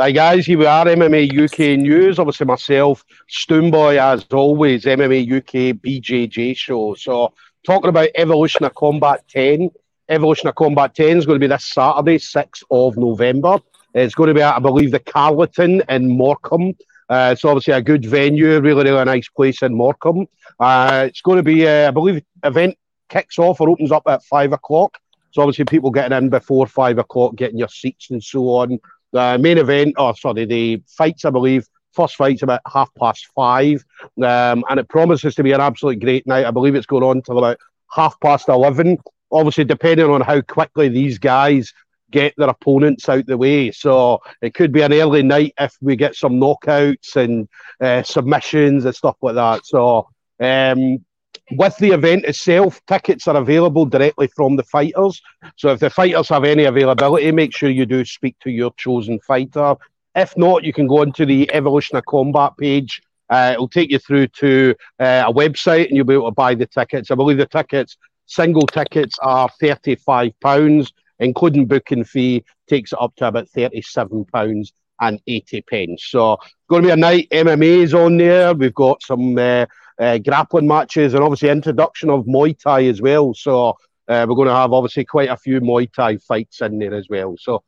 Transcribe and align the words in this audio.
Hi 0.00 0.12
guys, 0.12 0.46
here 0.46 0.56
we 0.56 0.64
are, 0.64 0.84
MMA 0.84 1.26
UK 1.36 1.76
News. 1.76 2.20
Obviously 2.20 2.46
myself, 2.46 3.04
Stoomboy 3.28 3.98
as 3.98 4.24
always, 4.32 4.84
MMA 4.84 5.38
UK 5.38 5.76
BJJ 5.76 6.56
show. 6.56 6.94
So 6.94 7.32
talking 7.66 7.88
about 7.88 8.10
Evolution 8.14 8.64
of 8.64 8.76
Combat 8.76 9.24
10. 9.28 9.68
Evolution 10.08 10.48
of 10.48 10.54
Combat 10.54 10.94
10 10.94 11.18
is 11.18 11.26
going 11.26 11.40
to 11.40 11.44
be 11.44 11.52
this 11.52 11.64
Saturday, 11.64 12.18
6th 12.18 12.62
of 12.70 12.96
November. 12.96 13.58
It's 13.92 14.14
going 14.14 14.28
to 14.28 14.34
be 14.34 14.40
I 14.40 14.60
believe, 14.60 14.92
the 14.92 15.00
Carlton 15.00 15.82
in 15.88 16.16
Morecambe. 16.16 16.76
Uh, 17.08 17.30
it's 17.32 17.44
obviously 17.44 17.72
a 17.72 17.82
good 17.82 18.06
venue, 18.06 18.60
really, 18.60 18.92
really 18.92 19.04
nice 19.04 19.28
place 19.28 19.62
in 19.62 19.74
Morecambe. 19.74 20.28
Uh, 20.60 21.06
it's 21.08 21.22
going 21.22 21.38
to 21.38 21.42
be, 21.42 21.66
uh, 21.66 21.88
I 21.88 21.90
believe, 21.90 22.22
event 22.44 22.78
kicks 23.08 23.36
off 23.36 23.60
or 23.60 23.68
opens 23.68 23.90
up 23.90 24.04
at 24.06 24.22
five 24.22 24.52
o'clock. 24.52 24.96
So 25.32 25.42
obviously, 25.42 25.64
people 25.64 25.90
getting 25.90 26.16
in 26.16 26.28
before 26.28 26.68
five 26.68 26.98
o'clock, 26.98 27.34
getting 27.34 27.58
your 27.58 27.68
seats 27.68 28.10
and 28.10 28.22
so 28.22 28.44
on. 28.50 28.78
The 29.12 29.38
main 29.38 29.58
event, 29.58 29.94
oh 29.96 30.12
sorry, 30.12 30.44
the 30.44 30.82
fights, 30.86 31.24
I 31.24 31.30
believe, 31.30 31.66
first 31.92 32.16
fight's 32.16 32.42
about 32.42 32.60
half 32.70 32.90
past 32.94 33.26
five, 33.34 33.84
um, 34.22 34.64
and 34.68 34.78
it 34.78 34.88
promises 34.88 35.34
to 35.36 35.42
be 35.42 35.52
an 35.52 35.60
absolutely 35.60 36.04
great 36.04 36.26
night. 36.26 36.46
I 36.46 36.50
believe 36.50 36.74
it's 36.74 36.86
going 36.86 37.02
on 37.02 37.22
till 37.22 37.38
about 37.38 37.58
half 37.90 38.20
past 38.20 38.48
eleven. 38.48 38.98
Obviously, 39.30 39.64
depending 39.64 40.10
on 40.10 40.20
how 40.20 40.40
quickly 40.40 40.88
these 40.88 41.18
guys 41.18 41.72
get 42.10 42.34
their 42.36 42.48
opponents 42.48 43.08
out 43.08 43.26
the 43.26 43.36
way. 43.36 43.70
So 43.70 44.20
it 44.40 44.54
could 44.54 44.72
be 44.72 44.82
an 44.82 44.92
early 44.92 45.22
night 45.22 45.52
if 45.58 45.76
we 45.82 45.96
get 45.96 46.14
some 46.14 46.40
knockouts 46.40 47.16
and 47.16 47.48
uh, 47.80 48.02
submissions 48.02 48.84
and 48.84 48.94
stuff 48.94 49.16
like 49.20 49.34
that. 49.34 49.66
So 49.66 50.08
um, 50.40 51.04
with 51.52 51.76
the 51.78 51.90
event 51.90 52.24
itself, 52.24 52.80
tickets 52.86 53.26
are 53.26 53.36
available 53.36 53.86
directly 53.86 54.28
from 54.28 54.56
the 54.56 54.62
fighters. 54.62 55.20
So 55.56 55.70
if 55.70 55.80
the 55.80 55.90
fighters 55.90 56.28
have 56.28 56.44
any 56.44 56.64
availability, 56.64 57.32
make 57.32 57.56
sure 57.56 57.70
you 57.70 57.86
do 57.86 58.04
speak 58.04 58.36
to 58.40 58.50
your 58.50 58.72
chosen 58.76 59.18
fighter. 59.20 59.76
If 60.14 60.36
not, 60.36 60.64
you 60.64 60.72
can 60.72 60.86
go 60.86 61.00
onto 61.00 61.24
the 61.24 61.50
Evolution 61.52 61.96
of 61.96 62.04
Combat 62.06 62.52
page. 62.58 63.00
Uh, 63.30 63.50
it'll 63.54 63.68
take 63.68 63.90
you 63.90 63.98
through 63.98 64.26
to 64.28 64.74
uh, 64.98 65.24
a 65.26 65.32
website 65.32 65.88
and 65.88 65.96
you'll 65.96 66.06
be 66.06 66.14
able 66.14 66.28
to 66.28 66.34
buy 66.34 66.54
the 66.54 66.66
tickets. 66.66 67.10
I 67.10 67.14
believe 67.14 67.38
the 67.38 67.46
tickets, 67.46 67.96
single 68.26 68.66
tickets, 68.66 69.16
are 69.20 69.48
£35, 69.62 70.92
including 71.20 71.66
booking 71.66 72.04
fee, 72.04 72.44
takes 72.68 72.92
it 72.92 72.98
up 73.00 73.14
to 73.16 73.28
about 73.28 73.48
£37 73.48 74.72
and 75.00 75.20
80 75.26 75.62
pence. 75.62 76.04
So, 76.06 76.38
going 76.68 76.82
to 76.82 76.88
be 76.88 76.92
a 76.92 76.96
night. 76.96 77.28
MMA's 77.30 77.94
on 77.94 78.16
there. 78.16 78.54
We've 78.54 78.74
got 78.74 79.02
some. 79.02 79.38
Uh, 79.38 79.66
uh, 79.98 80.18
grappling 80.18 80.66
matches, 80.66 81.14
and 81.14 81.22
obviously 81.22 81.48
introduction 81.48 82.10
of 82.10 82.24
Muay 82.26 82.58
Thai 82.58 82.84
as 82.86 83.00
well. 83.00 83.34
So 83.34 83.70
uh, 84.08 84.26
we're 84.28 84.36
going 84.36 84.48
to 84.48 84.54
have 84.54 84.72
obviously 84.72 85.04
quite 85.04 85.28
a 85.28 85.36
few 85.36 85.60
Muay 85.60 85.92
Thai 85.92 86.16
fights 86.18 86.60
in 86.62 86.78
there 86.78 86.94
as 86.94 87.08
well. 87.08 87.36
So 87.38 87.62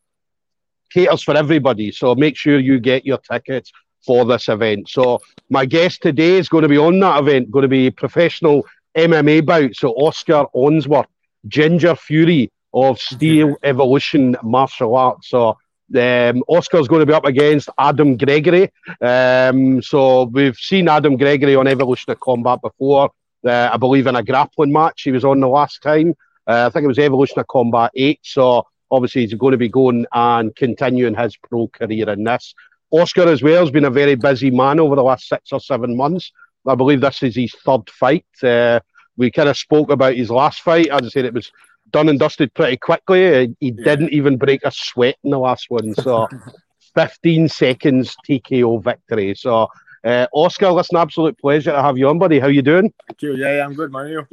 caters 0.91 1.22
for 1.22 1.37
everybody. 1.37 1.92
So 1.92 2.14
make 2.14 2.37
sure 2.37 2.59
you 2.59 2.78
get 2.81 3.06
your 3.06 3.19
tickets 3.19 3.72
for 4.05 4.25
this 4.25 4.48
event. 4.48 4.89
So 4.89 5.20
my 5.48 5.67
guest 5.67 6.03
today 6.03 6.39
is 6.39 6.48
going 6.48 6.62
to 6.62 6.69
be 6.69 6.78
on 6.78 6.98
that 7.00 7.20
event, 7.20 7.50
going 7.50 7.62
to 7.62 7.69
be 7.69 7.91
professional 7.91 8.67
MMA 8.97 9.44
bout. 9.44 9.75
So 9.75 9.91
Oscar 9.92 10.47
Unsworth, 10.55 11.06
Ginger 11.47 11.94
Fury 11.94 12.50
of 12.72 12.98
Steel 12.98 13.56
Evolution 13.62 14.37
Martial 14.42 14.94
Arts. 14.94 15.28
So 15.28 15.59
um, 15.96 16.42
Oscar's 16.48 16.88
going 16.88 17.00
to 17.00 17.06
be 17.06 17.12
up 17.12 17.24
against 17.24 17.69
Adam 17.78 18.16
Gregory. 18.16 18.70
Um, 19.00 19.83
so 19.83 20.24
we've 20.24 20.56
seen 20.56 20.88
Adam 20.88 21.16
Gregory 21.16 21.56
on 21.56 21.66
Evolution 21.66 22.12
of 22.12 22.20
Combat 22.20 22.60
before. 22.62 23.10
Uh, 23.44 23.70
I 23.72 23.77
believe 23.77 24.06
in 24.06 24.16
a 24.16 24.22
grappling 24.22 24.72
match 24.72 25.02
he 25.02 25.12
was 25.12 25.24
on 25.24 25.41
the 25.41 25.48
last 25.48 25.82
time. 25.82 26.14
Uh, 26.47 26.66
I 26.66 26.70
think 26.70 26.84
it 26.84 26.88
was 26.88 26.98
Evolution 26.98 27.38
of 27.38 27.47
Combat 27.48 27.91
8. 27.94 28.20
So 28.22 28.66
obviously 28.91 29.22
he's 29.22 29.34
going 29.34 29.52
to 29.52 29.58
be 29.58 29.69
going 29.69 30.06
and 30.12 30.55
continuing 30.56 31.14
his 31.14 31.36
pro 31.36 31.69
career 31.69 32.08
in 32.10 32.25
this. 32.25 32.54
Oscar 32.91 33.28
as 33.28 33.42
well 33.42 33.60
has 33.60 33.70
been 33.70 33.84
a 33.84 33.91
very 33.91 34.16
busy 34.16 34.50
man 34.50 34.81
over 34.81 34.97
the 34.97 35.03
last 35.03 35.28
six 35.28 35.53
or 35.53 35.60
seven 35.60 35.97
months. 35.97 36.32
I 36.66 36.75
believe 36.75 37.00
this 37.00 37.22
is 37.22 37.36
his 37.36 37.54
third 37.65 37.88
fight. 37.88 38.26
Uh, 38.42 38.81
we 39.16 39.31
kind 39.31 39.48
of 39.48 39.56
spoke 39.56 39.91
about 39.91 40.16
his 40.16 40.31
last 40.31 40.60
fight. 40.60 40.88
As 40.88 41.03
I 41.03 41.09
said, 41.09 41.25
it 41.25 41.34
was 41.34 41.50
done 41.91 42.09
and 42.09 42.19
dusted 42.19 42.53
pretty 42.55 42.77
quickly. 42.77 43.55
He 43.61 43.73
yeah. 43.73 43.84
didn't 43.84 44.12
even 44.12 44.37
break 44.37 44.65
a 44.65 44.71
sweat 44.71 45.17
in 45.25 45.31
the 45.31 45.39
last 45.39 45.67
one. 45.69 45.95
So 45.95 46.28
15 46.95 47.49
seconds 47.49 48.17
TKO 48.28 48.83
victory. 48.83 49.34
So 49.34 49.69
uh, 50.05 50.27
Oscar, 50.33 50.69
an 50.69 50.97
absolute 50.97 51.39
pleasure 51.39 51.73
to 51.73 51.83
have 51.83 51.99
you 51.99 52.09
on, 52.09 52.19
buddy. 52.19 52.39
How 52.39 52.49
you 52.49 52.62
doing? 52.62 52.93
Thank 53.09 53.23
you. 53.23 53.37
Yeah, 53.37 53.56
yeah 53.56 53.65
I'm 53.65 53.75
good, 53.75 53.93
man. 53.93 54.27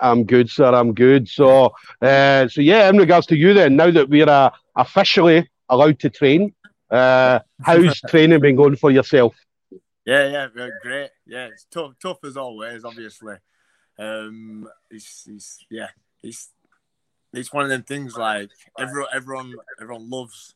I'm 0.00 0.24
good, 0.24 0.50
sir. 0.50 0.72
I'm 0.74 0.92
good. 0.92 1.28
So, 1.28 1.72
uh, 2.00 2.48
so 2.48 2.60
yeah. 2.60 2.88
In 2.88 2.98
regards 2.98 3.26
to 3.28 3.36
you, 3.36 3.54
then, 3.54 3.76
now 3.76 3.90
that 3.90 4.08
we're 4.08 4.28
uh, 4.28 4.50
officially 4.76 5.48
allowed 5.68 5.98
to 6.00 6.10
train, 6.10 6.54
uh, 6.90 7.40
how's 7.62 8.00
training 8.08 8.40
been 8.40 8.56
going 8.56 8.76
for 8.76 8.90
yourself? 8.90 9.34
Yeah, 10.04 10.28
yeah, 10.28 10.68
great. 10.82 11.10
Yeah, 11.26 11.46
it's 11.46 11.66
tough, 11.70 11.92
tough 12.00 12.18
as 12.24 12.36
always. 12.36 12.84
Obviously, 12.84 13.36
um, 13.98 14.68
it's, 14.90 15.26
it's 15.26 15.64
yeah, 15.70 15.88
it's 16.22 16.50
it's 17.36 17.52
one 17.52 17.64
of 17.64 17.70
them 17.70 17.82
things 17.82 18.16
like 18.16 18.50
everyone, 18.78 19.08
everyone, 19.14 19.54
everyone 19.80 20.10
loves 20.10 20.54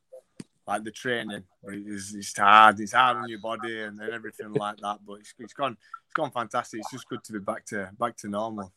like 0.69 0.85
the 0.85 0.91
training. 0.91 1.43
It's, 1.65 2.15
it's 2.15 2.37
hard. 2.37 2.79
It's 2.79 2.93
hard 2.93 3.17
on 3.17 3.29
your 3.29 3.41
body 3.41 3.83
and, 3.83 3.99
and 4.01 4.13
everything 4.13 4.53
like 4.53 4.77
that. 4.79 4.99
But 5.05 5.15
it's, 5.15 5.35
it's 5.39 5.55
gone. 5.55 5.77
It's 6.05 6.15
gone 6.15 6.31
fantastic. 6.31 6.81
It's 6.81 6.93
just 6.93 7.09
good 7.09 7.25
to 7.25 7.33
be 7.33 7.39
back 7.41 7.65
to 7.67 7.91
back 7.99 8.17
to 8.19 8.29
normal. 8.29 8.73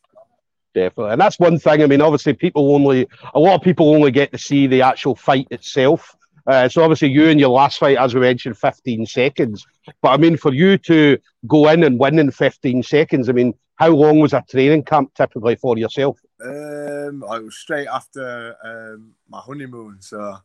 Definitely, 0.74 1.12
and 1.12 1.20
that's 1.20 1.38
one 1.38 1.58
thing. 1.58 1.82
I 1.82 1.86
mean, 1.86 2.00
obviously, 2.00 2.32
people 2.32 2.74
only 2.74 3.06
a 3.34 3.38
lot 3.38 3.54
of 3.54 3.62
people 3.62 3.94
only 3.94 4.10
get 4.10 4.32
to 4.32 4.38
see 4.38 4.66
the 4.66 4.82
actual 4.82 5.14
fight 5.14 5.46
itself. 5.50 6.16
Uh, 6.46 6.68
so 6.68 6.82
obviously, 6.82 7.08
you 7.08 7.26
in 7.26 7.38
your 7.38 7.50
last 7.50 7.78
fight, 7.78 7.98
as 7.98 8.14
we 8.14 8.20
mentioned, 8.20 8.56
15 8.56 9.06
seconds. 9.06 9.64
But 10.00 10.08
I 10.08 10.16
mean, 10.16 10.36
for 10.36 10.52
you 10.52 10.78
to 10.78 11.18
go 11.46 11.68
in 11.68 11.84
and 11.84 12.00
win 12.00 12.18
in 12.18 12.30
15 12.30 12.82
seconds, 12.82 13.28
I 13.28 13.32
mean, 13.32 13.54
how 13.76 13.90
long 13.90 14.20
was 14.20 14.32
a 14.32 14.44
training 14.48 14.84
camp 14.84 15.14
typically 15.14 15.56
for 15.56 15.78
yourself? 15.78 16.18
Um, 16.44 17.24
I 17.28 17.38
was 17.38 17.56
straight 17.56 17.88
after 17.88 18.56
um, 18.64 19.14
my 19.28 19.40
honeymoon, 19.40 19.98
so. 20.00 20.38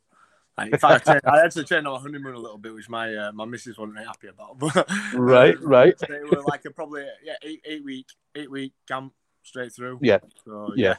Like, 0.58 0.74
in 0.74 0.80
fact, 0.80 1.08
I, 1.08 1.20
had 1.24 1.52
to 1.52 1.64
trained 1.64 1.88
on 1.88 1.94
my 1.94 2.00
honeymoon 2.00 2.34
a 2.34 2.40
little 2.40 2.58
bit, 2.58 2.74
which 2.74 2.90
my 2.90 3.14
uh, 3.14 3.32
my 3.32 3.46
missus 3.46 3.78
wasn't 3.78 3.94
very 3.94 4.08
happy 4.08 4.28
about. 4.30 4.58
But 4.58 4.90
right, 5.14 5.56
um, 5.56 5.64
right. 5.68 5.94
They 6.00 6.20
were 6.24 6.42
like 6.48 6.66
a 6.66 6.72
probably 6.72 7.06
yeah 7.24 7.36
eight 7.44 7.62
eight 7.64 7.86
week 7.86 8.08
eight 8.36 8.50
week 8.50 8.74
camp 8.88 9.14
straight 9.44 9.74
through. 9.74 10.00
Yeah. 10.02 10.18
So, 10.46 10.74
yeah. 10.76 10.88
yeah. 10.88 10.96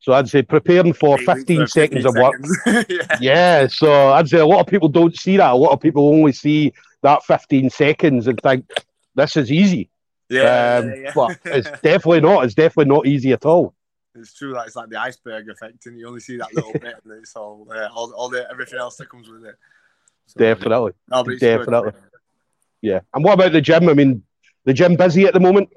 So 0.00 0.12
I'd 0.12 0.28
say 0.28 0.42
preparing 0.42 0.92
for 0.92 1.18
15 1.18 1.66
seconds 1.66 2.04
of 2.04 2.14
work. 2.14 2.40
yeah. 2.88 3.18
yeah. 3.20 3.66
So 3.66 4.10
I'd 4.12 4.28
say 4.28 4.38
a 4.38 4.46
lot 4.46 4.60
of 4.60 4.66
people 4.66 4.88
don't 4.88 5.16
see 5.16 5.36
that. 5.36 5.50
A 5.50 5.56
lot 5.56 5.72
of 5.72 5.80
people 5.80 6.08
only 6.08 6.32
see 6.32 6.72
that 7.02 7.24
15 7.24 7.70
seconds 7.70 8.28
and 8.28 8.40
think 8.40 8.66
this 9.14 9.36
is 9.36 9.50
easy. 9.50 9.90
Yeah, 10.28 10.78
um, 10.78 10.88
yeah, 10.88 10.94
yeah. 10.96 11.12
but 11.14 11.38
it's 11.44 11.70
definitely 11.80 12.20
not. 12.20 12.44
It's 12.44 12.54
definitely 12.54 12.92
not 12.94 13.06
easy 13.06 13.32
at 13.32 13.44
all. 13.44 13.74
It's 14.14 14.34
true 14.34 14.54
that 14.54 14.66
it's 14.66 14.76
like 14.76 14.88
the 14.88 15.00
iceberg 15.00 15.48
effect, 15.48 15.86
and 15.86 15.98
you 15.98 16.08
only 16.08 16.20
see 16.20 16.38
that 16.38 16.54
little 16.54 16.72
bit, 16.72 16.96
and 17.04 17.12
it's 17.20 17.36
all, 17.36 17.66
uh, 17.70 17.88
all, 17.94 18.12
all 18.14 18.28
the 18.28 18.50
everything 18.50 18.78
else 18.78 18.96
that 18.96 19.08
comes 19.10 19.28
with 19.28 19.44
it. 19.44 19.56
So, 20.26 20.38
definitely, 20.38 20.92
no, 21.08 21.22
definitely. 21.22 21.92
Good. 21.92 22.00
Yeah. 22.82 23.00
And 23.14 23.24
what 23.24 23.34
about 23.34 23.52
the 23.52 23.60
gym? 23.60 23.88
I 23.88 23.94
mean, 23.94 24.22
the 24.64 24.72
gym 24.72 24.96
busy 24.96 25.24
at 25.24 25.34
the 25.34 25.40
moment? 25.40 25.68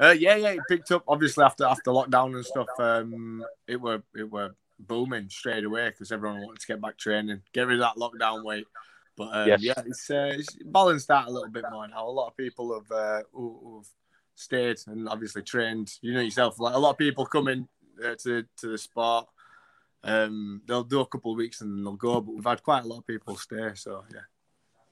Uh, 0.00 0.14
yeah, 0.16 0.36
yeah, 0.36 0.50
it 0.50 0.60
picked 0.68 0.92
up 0.92 1.02
obviously 1.08 1.44
after 1.44 1.64
after 1.64 1.90
lockdown 1.90 2.34
and 2.34 2.44
stuff. 2.44 2.68
Um, 2.78 3.44
it 3.66 3.80
were 3.80 4.02
it 4.14 4.30
were 4.30 4.54
booming 4.78 5.28
straight 5.28 5.64
away 5.64 5.88
because 5.90 6.12
everyone 6.12 6.40
wanted 6.40 6.60
to 6.60 6.66
get 6.66 6.80
back 6.80 6.96
training, 6.96 7.42
get 7.52 7.66
rid 7.66 7.80
of 7.80 7.80
that 7.80 7.96
lockdown 7.96 8.44
weight. 8.44 8.66
But 9.18 9.34
um, 9.36 9.48
yes. 9.48 9.60
yeah, 9.60 9.82
it's, 9.84 10.10
uh, 10.10 10.30
it's 10.32 10.56
balanced 10.64 11.10
out 11.10 11.26
a 11.26 11.30
little 11.30 11.50
bit 11.50 11.64
more 11.72 11.88
now. 11.88 12.06
A 12.06 12.08
lot 12.08 12.28
of 12.28 12.36
people 12.36 12.72
have 12.72 12.90
uh, 12.96 13.22
who, 13.32 13.58
who've 13.62 13.88
stayed 14.36 14.78
and 14.86 15.08
obviously 15.08 15.42
trained. 15.42 15.92
You 16.00 16.14
know 16.14 16.20
yourself, 16.20 16.60
like 16.60 16.74
a 16.74 16.78
lot 16.78 16.90
of 16.90 16.98
people 16.98 17.26
come 17.26 17.48
in 17.48 17.68
uh, 18.02 18.14
to 18.22 18.44
to 18.58 18.68
the 18.68 18.78
sport. 18.78 19.26
Um, 20.04 20.62
they'll 20.66 20.84
do 20.84 21.00
a 21.00 21.06
couple 21.06 21.32
of 21.32 21.38
weeks 21.38 21.60
and 21.60 21.84
they'll 21.84 21.94
go, 21.94 22.20
but 22.20 22.32
we've 22.32 22.44
had 22.44 22.62
quite 22.62 22.84
a 22.84 22.86
lot 22.86 22.98
of 22.98 23.06
people 23.08 23.36
stay. 23.36 23.70
So 23.74 24.04
yeah. 24.14 24.20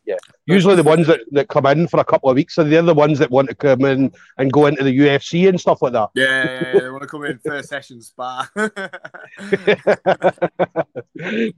Yeah. 0.07 0.17
Usually 0.47 0.77
the 0.77 0.85
ones 0.85 1.09
that, 1.09 1.21
that 1.33 1.49
come 1.49 1.67
in 1.67 1.89
for 1.89 1.99
a 1.99 2.05
couple 2.05 2.31
of 2.31 2.37
weeks 2.37 2.57
are 2.59 2.65
the 2.65 2.77
other 2.77 2.95
ones 2.95 3.19
that 3.19 3.29
want 3.31 3.49
to 3.49 3.57
come 3.57 3.85
in 3.85 4.13
and 4.39 4.53
go 4.53 4.67
into 4.67 4.85
the 4.85 4.97
UFC 4.97 5.49
and 5.49 5.61
stuff 5.61 5.83
like 5.83 5.95
that. 5.95 6.11
Yeah, 6.15 6.45
yeah, 6.45 6.73
yeah. 6.75 6.81
they 6.81 6.91
want 6.91 7.03
to 7.03 7.09
come 7.09 7.25
in 7.25 7.39
first 7.39 7.69
session 7.69 8.01
spa. 8.01 8.49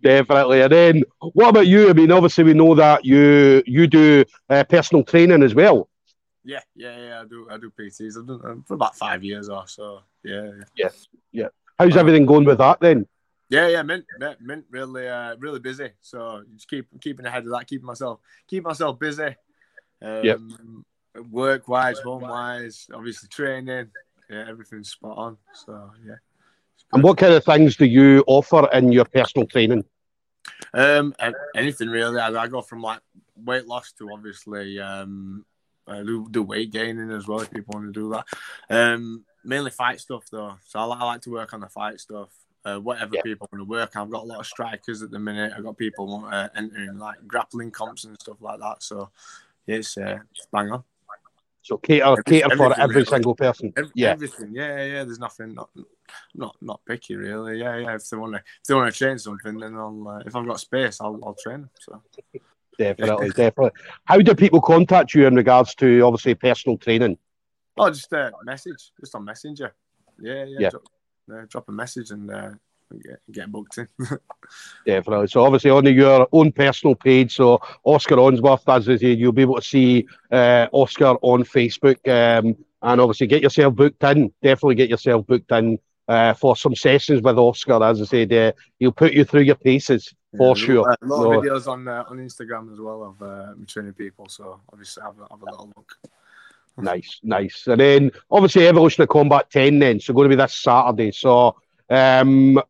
Definitely. 0.02 0.62
And 0.62 0.72
then 0.72 1.02
what 1.20 1.50
about 1.50 1.66
you? 1.66 1.90
I 1.90 1.92
mean, 1.92 2.10
obviously 2.10 2.44
we 2.44 2.54
know 2.54 2.74
that 2.74 3.04
you 3.04 3.62
you 3.66 3.86
do 3.86 4.24
uh, 4.48 4.64
personal 4.64 5.04
training 5.04 5.42
as 5.42 5.54
well. 5.54 5.90
Yeah, 6.42 6.60
yeah, 6.74 6.96
yeah. 6.96 7.20
I 7.20 7.24
do. 7.26 7.46
I 7.50 7.58
do 7.58 7.70
PTs. 7.78 8.18
I've 8.18 8.26
done 8.26 8.64
for 8.66 8.74
about 8.74 8.96
five 8.96 9.22
years 9.22 9.50
or 9.50 9.66
so. 9.68 10.00
Yeah. 10.24 10.50
Yeah. 10.74 10.88
Yeah. 11.32 11.48
How's 11.78 11.96
everything 11.96 12.24
going 12.24 12.46
with 12.46 12.58
that 12.58 12.80
then? 12.80 13.06
Yeah, 13.50 13.68
yeah, 13.68 13.82
mint, 13.82 14.04
mint, 14.18 14.40
mint 14.40 14.64
really, 14.70 15.08
uh, 15.08 15.36
really 15.36 15.60
busy. 15.60 15.90
So 16.00 16.42
just 16.54 16.68
keep 16.68 16.86
keeping 17.00 17.24
ahead 17.24 17.44
of 17.44 17.50
that, 17.50 17.66
keeping 17.66 17.86
myself, 17.86 18.20
keep 18.46 18.64
myself 18.64 18.98
busy. 18.98 19.36
Um, 20.02 20.24
yep. 20.24 20.38
Work 21.30 21.66
wise, 21.66 21.98
home 21.98 22.22
wise, 22.22 22.86
obviously 22.92 23.28
training, 23.28 23.88
yeah, 24.28 24.44
everything's 24.48 24.90
spot 24.90 25.16
on. 25.16 25.36
So 25.54 25.90
yeah. 26.06 26.16
And 26.92 27.02
what 27.02 27.18
kind 27.18 27.32
of 27.32 27.44
things 27.44 27.76
do 27.76 27.86
you 27.86 28.22
offer 28.26 28.68
in 28.72 28.92
your 28.92 29.04
personal 29.04 29.46
training? 29.46 29.84
Um, 30.74 31.14
anything 31.54 31.88
really. 31.88 32.20
I, 32.20 32.28
I, 32.28 32.48
go 32.48 32.62
from 32.62 32.82
like 32.82 33.00
weight 33.36 33.66
loss 33.66 33.92
to 33.92 34.10
obviously 34.12 34.78
um, 34.80 35.44
do, 35.86 36.26
do 36.30 36.42
weight 36.42 36.70
gaining 36.70 37.10
as 37.10 37.26
well 37.26 37.40
if 37.40 37.50
people 37.50 37.74
want 37.74 37.92
to 37.92 38.00
do 38.00 38.10
that. 38.10 38.24
Um, 38.74 39.24
mainly 39.44 39.70
fight 39.70 40.00
stuff 40.00 40.24
though. 40.30 40.56
So 40.66 40.78
I, 40.78 40.86
I 40.86 41.04
like 41.04 41.22
to 41.22 41.30
work 41.30 41.52
on 41.52 41.60
the 41.60 41.68
fight 41.68 42.00
stuff. 42.00 42.30
Uh, 42.68 42.78
whatever 42.80 43.14
yeah. 43.14 43.22
people 43.22 43.48
want 43.50 43.60
to 43.60 43.68
work. 43.68 43.96
I've 43.96 44.10
got 44.10 44.24
a 44.24 44.26
lot 44.26 44.40
of 44.40 44.46
strikers 44.46 45.02
at 45.02 45.10
the 45.10 45.18
minute. 45.18 45.52
I've 45.56 45.64
got 45.64 45.76
people 45.76 46.28
uh, 46.30 46.48
entering 46.54 46.98
like 46.98 47.18
grappling 47.26 47.70
comps 47.70 48.04
and 48.04 48.16
stuff 48.20 48.36
like 48.40 48.60
that. 48.60 48.82
So 48.82 49.10
yeah, 49.66 49.76
it's, 49.76 49.96
uh, 49.96 50.18
it's 50.32 50.46
bang 50.52 50.70
on. 50.70 50.82
So 51.62 51.76
cater, 51.76 52.22
cater 52.22 52.56
for 52.56 52.78
every 52.80 52.96
really. 52.96 53.06
single 53.06 53.34
person. 53.34 53.72
Every, 53.76 53.90
yeah, 53.94 54.10
everything. 54.10 54.50
Yeah, 54.52 54.84
yeah. 54.84 55.04
There's 55.04 55.18
nothing. 55.18 55.54
Not, 55.54 55.70
not, 56.34 56.56
not 56.60 56.80
picky 56.86 57.16
really. 57.16 57.58
Yeah, 57.58 57.76
yeah. 57.76 57.94
If 57.94 58.08
they 58.08 58.16
want 58.16 58.34
to, 58.34 58.38
if 58.38 58.66
they 58.66 58.74
want 58.74 58.92
to 58.92 58.98
train 58.98 59.18
something, 59.18 59.58
then 59.58 59.74
I'll. 59.74 60.08
Uh, 60.08 60.22
if 60.26 60.34
I've 60.34 60.46
got 60.46 60.60
space, 60.60 61.00
I'll, 61.00 61.18
I'll 61.22 61.36
train 61.42 61.62
them. 61.62 61.70
So. 61.80 62.02
Definitely, 62.78 63.30
definitely. 63.30 63.72
How 64.04 64.18
do 64.18 64.34
people 64.34 64.60
contact 64.60 65.12
you 65.14 65.26
in 65.26 65.34
regards 65.34 65.74
to 65.76 66.00
obviously 66.02 66.34
personal 66.34 66.78
training? 66.78 67.18
Oh, 67.76 67.90
just 67.90 68.12
a 68.12 68.26
uh, 68.26 68.30
message, 68.44 68.92
just 69.00 69.14
on 69.14 69.24
Messenger. 69.24 69.74
Yeah, 70.20 70.44
yeah. 70.44 70.56
yeah. 70.60 70.70
Drop, 70.70 70.82
uh, 71.30 71.44
drop 71.48 71.68
a 71.68 71.72
message 71.72 72.10
and 72.10 72.30
uh, 72.30 72.50
get, 73.02 73.20
get 73.30 73.52
booked 73.52 73.78
in. 73.78 73.88
Definitely. 74.86 75.28
So 75.28 75.44
obviously 75.44 75.70
on 75.70 75.86
your 75.86 76.28
own 76.32 76.52
personal 76.52 76.94
page, 76.94 77.36
so 77.36 77.60
Oscar 77.84 78.18
Unsworth, 78.18 78.68
as 78.68 78.88
is, 78.88 79.02
you'll 79.02 79.32
be 79.32 79.42
able 79.42 79.56
to 79.56 79.62
see 79.62 80.06
uh, 80.30 80.66
Oscar 80.72 81.16
on 81.22 81.44
Facebook, 81.44 81.98
um, 82.08 82.56
and 82.82 83.00
obviously 83.00 83.26
get 83.26 83.42
yourself 83.42 83.74
booked 83.74 84.02
in. 84.04 84.32
Definitely 84.42 84.76
get 84.76 84.88
yourself 84.88 85.26
booked 85.26 85.50
in 85.52 85.78
uh, 86.08 86.34
for 86.34 86.56
some 86.56 86.74
sessions 86.74 87.22
with 87.22 87.38
Oscar. 87.38 87.82
As 87.82 88.00
I 88.00 88.04
said, 88.04 88.32
uh, 88.32 88.52
he'll 88.78 88.92
put 88.92 89.12
you 89.12 89.24
through 89.24 89.42
your 89.42 89.56
paces 89.56 90.14
for 90.36 90.56
yeah, 90.56 90.64
sure. 90.64 90.96
A 91.02 91.06
lot 91.06 91.34
of 91.34 91.42
videos 91.42 91.66
on 91.66 91.86
uh, 91.88 92.04
on 92.08 92.18
Instagram 92.18 92.72
as 92.72 92.80
well 92.80 93.02
of 93.02 93.22
uh, 93.22 93.54
training 93.66 93.94
people. 93.94 94.28
So 94.28 94.60
obviously 94.72 95.02
have 95.02 95.18
a, 95.18 95.26
have 95.30 95.42
a 95.42 95.44
little 95.44 95.72
look. 95.76 95.98
Nice, 96.78 97.20
nice. 97.22 97.66
And 97.66 97.80
then 97.80 98.10
obviously 98.30 98.66
Evolution 98.66 99.02
of 99.02 99.08
Combat 99.08 99.50
10 99.50 99.78
then, 99.78 100.00
so 100.00 100.14
going 100.14 100.30
to 100.30 100.36
be 100.36 100.40
this 100.40 100.56
Saturday. 100.56 101.10
So 101.10 101.56
um 101.90 102.60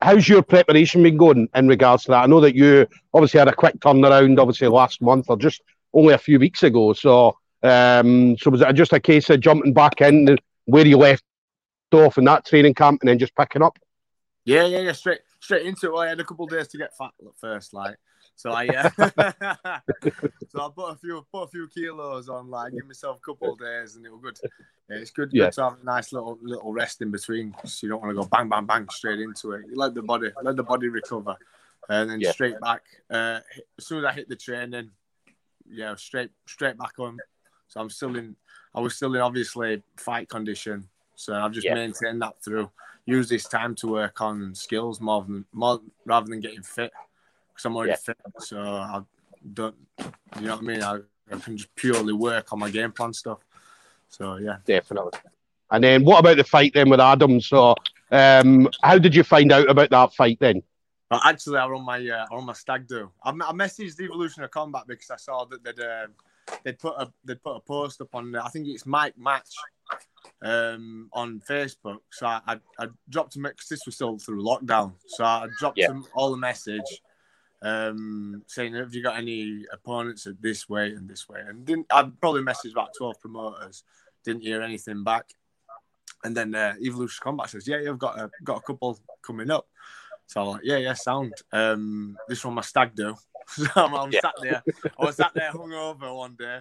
how's 0.00 0.28
your 0.28 0.42
preparation 0.42 1.02
been 1.02 1.16
going 1.16 1.48
in 1.54 1.68
regards 1.68 2.04
to 2.04 2.10
that? 2.10 2.24
I 2.24 2.26
know 2.26 2.40
that 2.40 2.56
you 2.56 2.86
obviously 3.14 3.38
had 3.38 3.48
a 3.48 3.54
quick 3.54 3.78
turnaround, 3.78 4.38
obviously 4.38 4.68
last 4.68 5.00
month 5.00 5.26
or 5.28 5.36
just 5.36 5.62
only 5.94 6.14
a 6.14 6.18
few 6.18 6.38
weeks 6.38 6.62
ago. 6.62 6.92
So, 6.92 7.36
um, 7.62 8.36
so 8.38 8.50
was 8.50 8.62
it 8.62 8.72
just 8.74 8.92
a 8.92 9.00
case 9.00 9.30
of 9.30 9.40
jumping 9.40 9.72
back 9.72 10.00
in 10.00 10.38
where 10.64 10.86
you 10.86 10.96
left 10.96 11.24
off 11.92 12.18
in 12.18 12.24
that 12.24 12.46
training 12.46 12.74
camp 12.74 13.02
and 13.02 13.08
then 13.08 13.18
just 13.18 13.36
picking 13.36 13.62
up? 13.62 13.78
Yeah, 14.44 14.66
yeah, 14.66 14.80
yeah, 14.80 14.92
straight 14.92 15.20
straight 15.40 15.66
into 15.66 15.94
it. 15.94 15.98
I 15.98 16.08
had 16.08 16.20
a 16.20 16.24
couple 16.24 16.46
days 16.46 16.68
to 16.68 16.78
get 16.78 16.96
fat 16.96 17.10
first, 17.40 17.72
like. 17.72 17.96
So 18.36 18.50
I 18.50 18.66
uh, 18.66 18.90
so 20.48 20.60
I 20.60 20.68
put 20.74 20.90
a 20.90 20.96
few 20.96 21.24
put 21.32 21.42
a 21.42 21.48
few 21.48 21.68
kilos 21.68 22.28
on, 22.28 22.50
like 22.50 22.72
give 22.72 22.86
myself 22.86 23.18
a 23.18 23.20
couple 23.20 23.52
of 23.52 23.58
days, 23.58 23.96
and 23.96 24.06
it 24.06 24.12
was 24.12 24.20
good. 24.22 24.38
Yeah, 24.88 24.96
it's 24.96 25.10
good, 25.10 25.30
yeah. 25.32 25.44
good 25.44 25.52
to 25.54 25.64
have 25.64 25.76
a 25.80 25.84
nice 25.84 26.12
little 26.12 26.38
little 26.42 26.72
rest 26.72 27.02
in 27.02 27.10
between 27.10 27.50
because 27.50 27.82
you 27.82 27.88
don't 27.88 28.00
want 28.00 28.10
to 28.10 28.20
go 28.20 28.24
bang 28.24 28.48
bang 28.48 28.66
bang 28.66 28.86
straight 28.90 29.20
into 29.20 29.52
it. 29.52 29.62
You 29.68 29.76
let 29.76 29.94
the 29.94 30.02
body 30.02 30.30
let 30.42 30.56
the 30.56 30.62
body 30.62 30.88
recover, 30.88 31.36
and 31.88 32.10
then 32.10 32.20
yeah. 32.20 32.32
straight 32.32 32.58
back. 32.60 32.82
Uh, 33.10 33.40
as 33.78 33.86
soon 33.86 33.98
as 33.98 34.04
I 34.04 34.12
hit 34.12 34.28
the 34.28 34.36
training, 34.36 34.90
yeah, 35.70 35.94
straight 35.96 36.30
straight 36.46 36.78
back 36.78 36.98
on. 36.98 37.18
So 37.68 37.80
I'm 37.80 37.90
still 37.90 38.16
in. 38.16 38.36
I 38.74 38.80
was 38.80 38.96
still 38.96 39.14
in 39.14 39.20
obviously 39.20 39.82
fight 39.96 40.28
condition. 40.28 40.88
So 41.14 41.34
I've 41.34 41.52
just 41.52 41.66
yeah. 41.66 41.74
maintained 41.74 42.22
that 42.22 42.42
through. 42.42 42.70
Use 43.04 43.28
this 43.28 43.44
time 43.44 43.74
to 43.76 43.88
work 43.88 44.20
on 44.20 44.54
skills 44.54 45.00
more 45.00 45.22
than 45.22 45.44
more 45.52 45.80
rather 46.06 46.28
than 46.28 46.40
getting 46.40 46.62
fit 46.62 46.92
because 47.62 47.70
I'm 47.70 47.76
already 47.76 47.92
yeah. 47.92 47.96
fit. 47.96 48.16
So 48.40 48.60
I 48.60 49.00
don't, 49.52 49.74
you 50.40 50.46
know 50.46 50.56
what 50.56 50.64
I 50.64 50.66
mean? 50.66 50.82
I, 50.82 50.98
I 51.32 51.38
can 51.38 51.56
just 51.56 51.74
purely 51.74 52.12
work 52.12 52.52
on 52.52 52.58
my 52.58 52.70
game 52.70 52.92
plan 52.92 53.12
stuff. 53.12 53.38
So 54.08 54.36
yeah, 54.36 54.56
definitely. 54.64 55.12
And 55.70 55.82
then 55.82 56.04
what 56.04 56.20
about 56.20 56.36
the 56.36 56.44
fight 56.44 56.72
then 56.74 56.90
with 56.90 57.00
Adam? 57.00 57.40
So 57.40 57.74
um, 58.10 58.68
how 58.82 58.98
did 58.98 59.14
you 59.14 59.22
find 59.22 59.52
out 59.52 59.70
about 59.70 59.90
that 59.90 60.14
fight 60.14 60.38
then? 60.40 60.62
Well, 61.10 61.20
actually, 61.24 61.58
I 61.58 61.66
run 61.66 61.84
my 61.84 62.06
uh, 62.08 62.26
run 62.30 62.46
my 62.46 62.52
stag 62.52 62.86
do. 62.86 63.10
I, 63.22 63.30
I 63.30 63.52
messaged 63.52 63.96
the 63.96 64.04
Evolution 64.04 64.42
of 64.44 64.50
Combat 64.50 64.84
because 64.86 65.10
I 65.10 65.16
saw 65.16 65.44
that 65.46 65.62
they'd 65.62 65.80
um, 65.80 66.12
they'd 66.64 66.78
put 66.78 66.94
a 66.98 67.10
they'd 67.24 67.42
put 67.42 67.56
a 67.56 67.60
post 67.60 68.00
up 68.00 68.14
on 68.14 68.34
I 68.36 68.48
think 68.48 68.66
it's 68.68 68.86
Mike 68.86 69.16
Match 69.18 69.54
um, 70.42 71.08
on 71.12 71.40
Facebook. 71.48 71.98
So 72.10 72.26
I, 72.26 72.40
I, 72.46 72.56
I 72.78 72.86
dropped 73.08 73.36
him 73.36 73.42
because 73.42 73.68
this 73.68 73.84
was 73.86 73.94
still 73.94 74.18
through 74.18 74.42
lockdown. 74.42 74.92
So 75.06 75.24
I 75.24 75.48
dropped 75.58 75.78
yeah. 75.78 75.90
him 75.90 76.04
all 76.14 76.30
the 76.30 76.38
message 76.38 77.02
um, 77.62 78.42
saying, 78.46 78.74
"Have 78.74 78.94
you 78.94 79.02
got 79.02 79.16
any 79.16 79.64
opponents 79.72 80.26
at 80.26 80.42
this 80.42 80.68
way 80.68 80.88
and 80.88 81.08
this 81.08 81.28
way?" 81.28 81.40
And 81.46 81.64
didn't 81.64 81.86
I 81.90 82.10
probably 82.20 82.42
messaged 82.42 82.72
about 82.72 82.90
twelve 82.96 83.20
promoters, 83.20 83.84
didn't 84.24 84.42
hear 84.42 84.62
anything 84.62 85.04
back. 85.04 85.30
And 86.24 86.36
then 86.36 86.54
uh, 86.54 86.74
Evolution 86.82 87.20
Combat 87.22 87.50
says, 87.50 87.66
"Yeah, 87.66 87.80
you've 87.80 87.98
got 87.98 88.18
a 88.18 88.30
got 88.44 88.58
a 88.58 88.62
couple 88.62 88.98
coming 89.22 89.50
up." 89.50 89.66
So 90.26 90.40
I'm 90.40 90.48
like, 90.48 90.60
"Yeah, 90.64 90.78
yeah, 90.78 90.94
sound." 90.94 91.34
Um, 91.52 92.16
this 92.28 92.44
one 92.44 92.54
my 92.54 92.62
stag 92.62 92.94
do. 92.94 93.14
so 93.48 93.66
I'm, 93.76 93.94
I'm 93.94 94.12
yeah. 94.12 94.20
sat 94.20 94.34
there. 94.40 94.62
I 94.98 95.04
was 95.04 95.16
sat 95.16 95.32
there 95.34 95.52
hungover 95.52 96.16
one 96.16 96.36
day. 96.38 96.60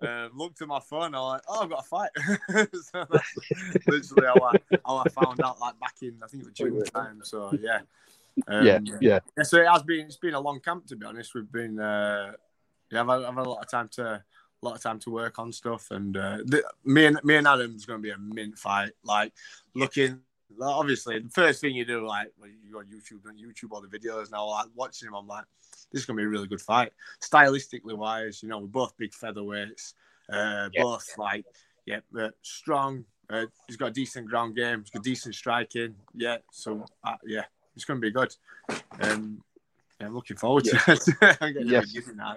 Uh, 0.00 0.28
looked 0.34 0.60
at 0.62 0.68
my 0.68 0.80
phone. 0.80 1.14
I 1.14 1.20
was 1.20 1.32
like, 1.32 1.42
"Oh, 1.48 1.62
I've 1.62 1.70
got 1.70 1.80
a 1.80 1.88
fight." 1.88 2.10
so 2.74 3.06
that's 3.10 3.86
literally 3.86 4.26
how 4.26 4.46
I, 4.46 4.78
how 4.86 4.96
I 4.98 5.08
found 5.08 5.40
out. 5.42 5.60
Like 5.60 5.80
back 5.80 5.96
in, 6.02 6.16
I 6.22 6.26
think 6.26 6.42
it 6.42 6.46
was 6.46 6.54
June 6.54 6.82
time. 6.84 7.20
So 7.22 7.52
yeah, 7.60 7.80
um, 8.46 8.66
yeah, 8.66 8.78
yeah. 9.00 9.18
So 9.42 9.58
it 9.58 9.68
has 9.68 9.82
been. 9.82 10.06
It's 10.06 10.16
been 10.16 10.34
a 10.34 10.40
long 10.40 10.60
camp 10.60 10.86
to 10.86 10.96
be 10.96 11.06
honest. 11.06 11.34
We've 11.34 11.50
been. 11.50 11.78
Uh, 11.78 12.32
yeah, 12.90 13.02
I've, 13.02 13.10
I've 13.10 13.34
had 13.34 13.46
a 13.46 13.50
lot 13.50 13.62
of 13.62 13.70
time 13.70 13.88
to 13.92 14.22
a 14.62 14.66
lot 14.66 14.74
of 14.74 14.82
time 14.82 14.98
to 15.00 15.10
work 15.10 15.38
on 15.38 15.52
stuff, 15.52 15.90
and 15.90 16.16
uh, 16.16 16.38
the, 16.44 16.62
me 16.84 17.06
and 17.06 17.18
me 17.22 17.36
and 17.36 17.46
Adam's 17.46 17.84
going 17.84 18.00
to 18.00 18.02
be 18.02 18.10
a 18.10 18.18
mint 18.18 18.58
fight. 18.58 18.92
Like 19.04 19.32
looking, 19.74 20.20
obviously, 20.60 21.20
the 21.20 21.28
first 21.30 21.60
thing 21.60 21.74
you 21.74 21.84
do, 21.84 22.06
like 22.06 22.32
when 22.38 22.56
you 22.64 22.72
go 22.72 22.78
on 22.78 22.86
YouTube 22.86 23.28
and 23.28 23.38
YouTube 23.38 23.72
all 23.72 23.80
the 23.80 23.88
videos 23.88 24.22
and 24.22 24.32
now, 24.32 24.48
like 24.48 24.66
watching 24.74 25.08
him, 25.08 25.14
I'm 25.14 25.26
like, 25.26 25.44
this 25.92 26.00
is 26.00 26.06
going 26.06 26.16
to 26.16 26.22
be 26.22 26.26
a 26.26 26.28
really 26.28 26.48
good 26.48 26.60
fight. 26.60 26.92
Stylistically 27.22 27.96
wise, 27.96 28.42
you 28.42 28.48
know, 28.48 28.58
we're 28.58 28.66
both 28.66 28.96
big 28.96 29.12
featherweights, 29.12 29.94
uh, 30.32 30.68
yeah. 30.72 30.82
both 30.82 31.06
like, 31.16 31.44
yeah, 31.86 32.00
uh, 32.18 32.30
strong. 32.42 33.04
Uh, 33.30 33.44
he's 33.66 33.76
got 33.76 33.88
a 33.88 33.92
decent 33.92 34.26
ground 34.26 34.56
game. 34.56 34.80
He's 34.80 34.90
got 34.90 35.02
decent 35.02 35.34
striking. 35.34 35.94
Yeah, 36.14 36.38
so 36.50 36.86
uh, 37.04 37.16
yeah, 37.26 37.44
it's 37.78 37.84
going 37.84 38.00
to 38.00 38.04
be 38.04 38.10
good. 38.10 38.34
Um, 39.00 39.40
yeah, 40.00 40.06
I'm 40.06 40.14
looking 40.14 40.36
forward 40.36 40.64
to 40.64 40.80
it. 40.88 41.08
I'm 41.40 41.52
getting 41.52 41.68
yes. 41.68 41.94
now. 42.16 42.34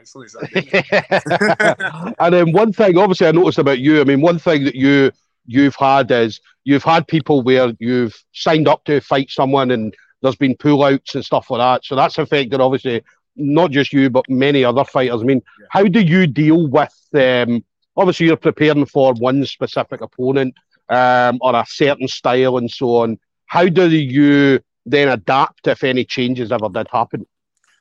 and 2.20 2.34
then 2.34 2.52
one 2.52 2.72
thing, 2.72 2.98
obviously, 2.98 3.28
I 3.28 3.32
noticed 3.32 3.58
about 3.58 3.80
you. 3.80 4.02
I 4.02 4.04
mean, 4.04 4.22
one 4.22 4.38
thing 4.38 4.66
that 4.66 4.76
you 4.76 5.12
you've 5.48 5.76
had 5.76 6.12
is 6.12 6.40
you've 6.64 6.84
had 6.84 7.08
people 7.08 7.42
where 7.42 7.74
you've 7.80 8.16
signed 8.34 8.68
up 8.68 8.86
to 8.86 9.02
fight 9.02 9.32
someone 9.32 9.72
and 9.72 9.96
there's 10.22 10.36
been 10.36 10.56
pullouts 10.56 11.16
and 11.16 11.26
stuff 11.26 11.50
like 11.50 11.60
that. 11.60 11.84
So 11.84 11.96
that's 11.96 12.20
affected 12.20 12.62
obviously 12.62 13.02
not 13.36 13.72
just 13.72 13.92
you 13.92 14.12
but 14.12 14.30
many 14.30 14.64
other 14.64 14.84
fighters. 14.84 15.22
I 15.22 15.26
mean, 15.26 15.42
yeah. 15.60 15.66
how 15.72 15.84
do 15.84 16.02
you 16.02 16.28
deal 16.28 16.68
with? 16.68 16.96
Um, 17.16 17.66
obviously, 17.98 18.28
you're 18.28 18.38
preparing 18.38 18.86
for 18.86 19.16
one 19.16 19.44
specific 19.46 20.02
opponent 20.02 20.54
um, 20.90 21.40
or 21.42 21.56
a 21.56 21.66
certain 21.68 22.08
style 22.08 22.58
and 22.58 22.70
so 22.70 22.98
on. 22.98 23.18
How 23.48 23.68
do 23.68 23.90
you 23.90 24.62
then 24.86 25.10
adapt 25.10 25.68
if 25.68 25.84
any 25.84 26.06
changes 26.06 26.52
ever 26.52 26.70
did 26.70 26.88
happen? 26.92 27.26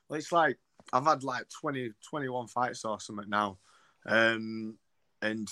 Well, 0.09 0.19
it's 0.19 0.33
like 0.33 0.59
I've 0.93 1.05
had 1.05 1.23
like 1.23 1.45
20, 1.61 1.93
21 2.09 2.49
fights 2.49 2.85
or 2.85 3.01
something 3.01 3.29
now. 3.29 3.59
Um, 4.07 4.77
and 5.23 5.49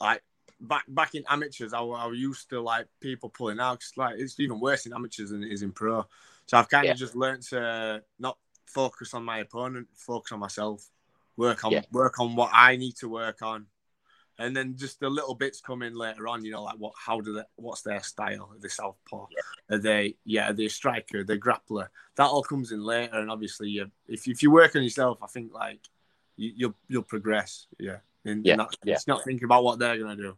like 0.00 0.22
back 0.60 0.84
back 0.88 1.14
in 1.14 1.24
amateurs, 1.28 1.72
I, 1.72 1.80
I 1.80 2.10
used 2.12 2.50
to 2.50 2.60
like 2.60 2.86
people 3.00 3.28
pulling 3.28 3.60
out. 3.60 3.80
Cause, 3.80 3.92
like 3.96 4.18
it's 4.18 4.38
even 4.40 4.60
worse 4.60 4.86
in 4.86 4.94
amateurs 4.94 5.30
than 5.30 5.44
it 5.44 5.52
is 5.52 5.62
in 5.62 5.72
pro. 5.72 6.06
So 6.46 6.56
I've 6.56 6.68
kind 6.68 6.86
yeah. 6.86 6.92
of 6.92 6.98
just 6.98 7.14
learned 7.14 7.42
to 7.48 8.02
not 8.18 8.38
focus 8.66 9.14
on 9.14 9.24
my 9.24 9.38
opponent, 9.38 9.88
focus 9.94 10.32
on 10.32 10.40
myself, 10.40 10.88
work 11.36 11.64
on 11.64 11.72
yeah. 11.72 11.82
work 11.92 12.18
on 12.20 12.34
what 12.34 12.50
I 12.52 12.76
need 12.76 12.96
to 12.96 13.08
work 13.08 13.42
on, 13.42 13.66
and 14.38 14.56
then 14.56 14.76
just 14.76 15.00
the 15.00 15.08
little 15.10 15.34
bits 15.34 15.60
come 15.60 15.82
in 15.82 15.94
later 15.94 16.28
on. 16.28 16.44
You 16.44 16.52
know, 16.52 16.62
like 16.62 16.78
what, 16.78 16.92
how 16.96 17.20
do 17.20 17.34
they, 17.34 17.42
what's 17.56 17.82
their 17.82 18.02
style? 18.02 18.50
Are 18.52 18.58
they 18.58 18.68
southpaw? 18.68 19.26
Yeah. 19.30 19.76
Are 19.76 19.78
they, 19.78 20.16
yeah, 20.24 20.50
are 20.50 20.52
they 20.52 20.66
a 20.66 20.70
striker? 20.70 21.18
Are 21.18 21.24
they 21.24 21.38
grappler? 21.38 21.88
That 22.16 22.26
all 22.26 22.42
comes 22.42 22.72
in 22.72 22.82
later, 22.82 23.18
and 23.18 23.30
obviously, 23.30 23.70
you, 23.70 23.90
if 24.06 24.28
if 24.28 24.42
you 24.42 24.50
work 24.50 24.76
on 24.76 24.82
yourself, 24.82 25.18
I 25.22 25.26
think 25.26 25.52
like 25.52 25.80
you, 26.36 26.50
will 26.50 26.56
you'll, 26.56 26.74
you'll 26.88 27.02
progress. 27.02 27.66
Yeah, 27.78 27.98
in, 28.24 28.42
yeah. 28.44 28.56
Yeah. 28.84 28.94
It's 28.94 29.08
not 29.08 29.24
thinking 29.24 29.44
about 29.44 29.64
what 29.64 29.78
they're 29.78 29.98
gonna 29.98 30.16
do. 30.16 30.36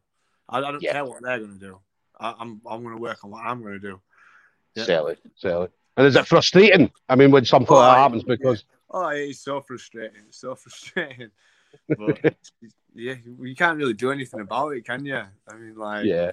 I, 0.49 0.59
I 0.59 0.61
don't 0.61 0.83
yeah. 0.83 0.92
care 0.92 1.04
what 1.04 1.23
they're 1.23 1.38
gonna 1.38 1.54
do. 1.54 1.78
I, 2.19 2.30
am 2.30 2.37
I'm, 2.40 2.61
I'm 2.69 2.83
gonna 2.83 2.99
work 2.99 3.25
on 3.25 3.30
what 3.30 3.45
I'm 3.45 3.62
gonna 3.62 3.78
do. 3.78 4.00
Yeah. 4.75 4.85
Certainly, 4.85 5.16
certainly. 5.37 5.69
And 5.97 6.07
is 6.07 6.16
it 6.16 6.26
frustrating? 6.26 6.90
I 7.09 7.16
mean, 7.16 7.30
when 7.30 7.45
something 7.45 7.76
oh, 7.76 7.80
like 7.80 7.97
that 7.97 8.00
happens 8.00 8.25
because. 8.25 8.64
Oh, 8.92 9.09
it's 9.09 9.40
so 9.40 9.61
frustrating. 9.61 10.23
It's 10.28 10.40
so 10.40 10.54
frustrating. 10.57 11.30
But 11.89 12.35
yeah, 12.95 13.15
you 13.41 13.55
can't 13.55 13.79
really 13.79 13.95
do 13.95 14.11
anything 14.11 14.41
about 14.41 14.71
it, 14.71 14.85
can 14.85 15.05
you? 15.05 15.17
I 15.17 15.57
mean, 15.57 15.77
like, 15.77 16.07
yeah, 16.07 16.33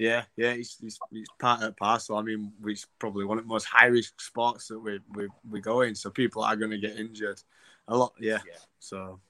Yeah, 0.00 0.22
yeah, 0.34 0.52
it's, 0.52 0.78
it's, 0.82 0.98
it's 1.12 1.28
part 1.38 1.62
of 1.62 1.76
parcel. 1.76 2.16
I 2.16 2.22
mean, 2.22 2.52
it's 2.64 2.86
probably 2.98 3.26
one 3.26 3.36
of 3.36 3.44
the 3.44 3.48
most 3.48 3.66
high 3.66 3.86
risk 3.86 4.18
sports 4.18 4.68
that 4.68 4.78
we 4.78 4.98
we 5.14 5.28
we 5.50 5.60
go 5.60 5.82
in, 5.82 5.94
so 5.94 6.08
people 6.08 6.42
are 6.42 6.56
going 6.56 6.70
to 6.70 6.78
get 6.78 6.98
injured 6.98 7.38
a 7.86 7.96
lot. 7.96 8.14
Yeah, 8.18 8.38
yeah. 8.46 8.54
so. 8.78 9.20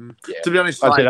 Mm. 0.00 0.16
Yeah. 0.28 0.40
To 0.42 0.50
be 0.50 0.58
honest, 0.58 0.82
like, 0.82 1.06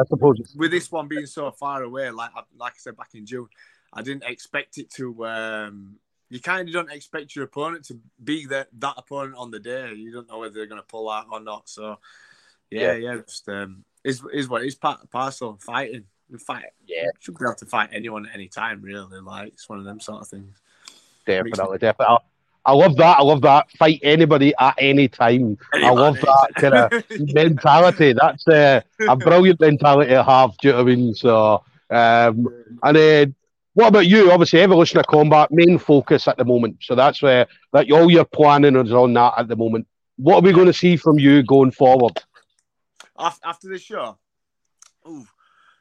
with 0.57 0.71
this 0.71 0.93
one 0.93 1.09
being 1.09 1.27
so 1.27 1.51
far 1.51 1.83
away, 1.83 2.11
like 2.11 2.31
like 2.59 2.73
I 2.73 2.79
said 2.79 2.97
back 2.97 3.11
in 3.15 3.27
June, 3.27 3.49
I 3.93 4.03
didn't 4.03 4.25
expect 4.25 4.79
it 4.79 4.91
to. 4.93 5.27
Um, 5.27 5.97
you 6.31 6.41
kind 6.41 6.67
of 6.67 6.75
don't 6.75 6.91
expect 6.91 7.37
your 7.37 7.45
opponent 7.45 7.85
to 7.87 8.01
be 8.23 8.47
that 8.47 8.69
that 8.79 8.95
opponent 8.97 9.37
on 9.37 9.51
the 9.51 9.61
day. 9.61 9.93
You 9.95 10.13
don't 10.13 10.29
know 10.29 10.39
whether 10.39 10.55
they're 10.55 10.67
going 10.67 10.81
to 10.81 10.87
pull 10.87 11.11
out 11.11 11.27
or 11.31 11.41
not. 11.41 11.69
So, 11.69 11.99
yeah, 12.71 12.93
yeah, 12.93 12.93
yeah 12.93 13.17
just 13.27 13.49
um, 13.49 13.85
is 14.03 14.23
is 14.33 14.49
what 14.49 14.65
is 14.65 14.75
part 14.75 15.11
parcel 15.11 15.59
fighting 15.61 16.05
fight. 16.39 16.65
Yeah, 16.87 17.07
should 17.21 17.39
be 17.39 17.45
able 17.45 17.55
to 17.57 17.67
fight 17.67 17.91
anyone 17.93 18.27
at 18.27 18.35
any 18.35 18.49
time. 18.49 18.83
Really, 18.83 19.21
like 19.21 19.49
it's 19.49 19.69
one 19.69 19.79
of 19.79 19.85
them 19.85 20.01
sort 20.01 20.23
of 20.23 20.29
things. 20.29 20.57
Definitely, 21.27 21.79
definitely. 21.79 22.17
I 22.67 22.73
love 22.73 22.97
that. 22.97 23.19
I 23.19 23.23
love 23.23 23.43
that. 23.43 23.71
Fight 23.73 24.01
anybody 24.03 24.55
at 24.59 24.75
any 24.79 25.09
time. 25.09 25.59
Any 25.75 25.85
I 25.85 25.91
love 25.91 26.17
that 26.17 26.49
kind 26.55 26.75
of 26.75 27.35
mentality. 27.35 28.15
That's 28.15 28.49
uh, 28.49 28.81
a 29.07 29.17
brilliant 29.17 29.61
mentality 29.61 30.11
to 30.11 30.23
have. 30.23 30.57
Do 30.59 30.69
you 30.69 30.73
know 30.73 30.85
what 30.85 30.93
I 30.93 30.95
mean? 30.95 31.15
So, 31.15 31.65
um, 31.91 32.49
and 32.83 32.97
then 32.97 33.35
what 33.75 33.89
about 33.89 34.07
you? 34.07 34.33
Obviously, 34.33 34.61
evolution 34.61 34.99
of 34.99 35.07
combat 35.07 35.51
main 35.51 35.79
focus 35.79 36.27
at 36.27 36.39
the 36.39 36.45
moment. 36.45 36.79
So 36.81 36.95
that's 36.95 37.21
where 37.21 37.47
that 37.73 37.91
all 37.91 38.11
your 38.11 38.25
planning 38.25 38.77
is 38.77 38.93
on 38.93 39.13
that 39.15 39.35
at 39.37 39.49
the 39.49 39.57
moment. 39.57 39.87
What 40.17 40.37
are 40.37 40.47
we 40.47 40.53
going 40.53 40.67
to 40.67 40.73
see 40.73 40.97
from 40.97 41.19
you 41.19 41.43
going 41.43 41.73
forward? 41.73 42.23
After 43.19 43.69
the 43.69 43.79
show, 43.79 44.19
Ooh, 45.07 45.27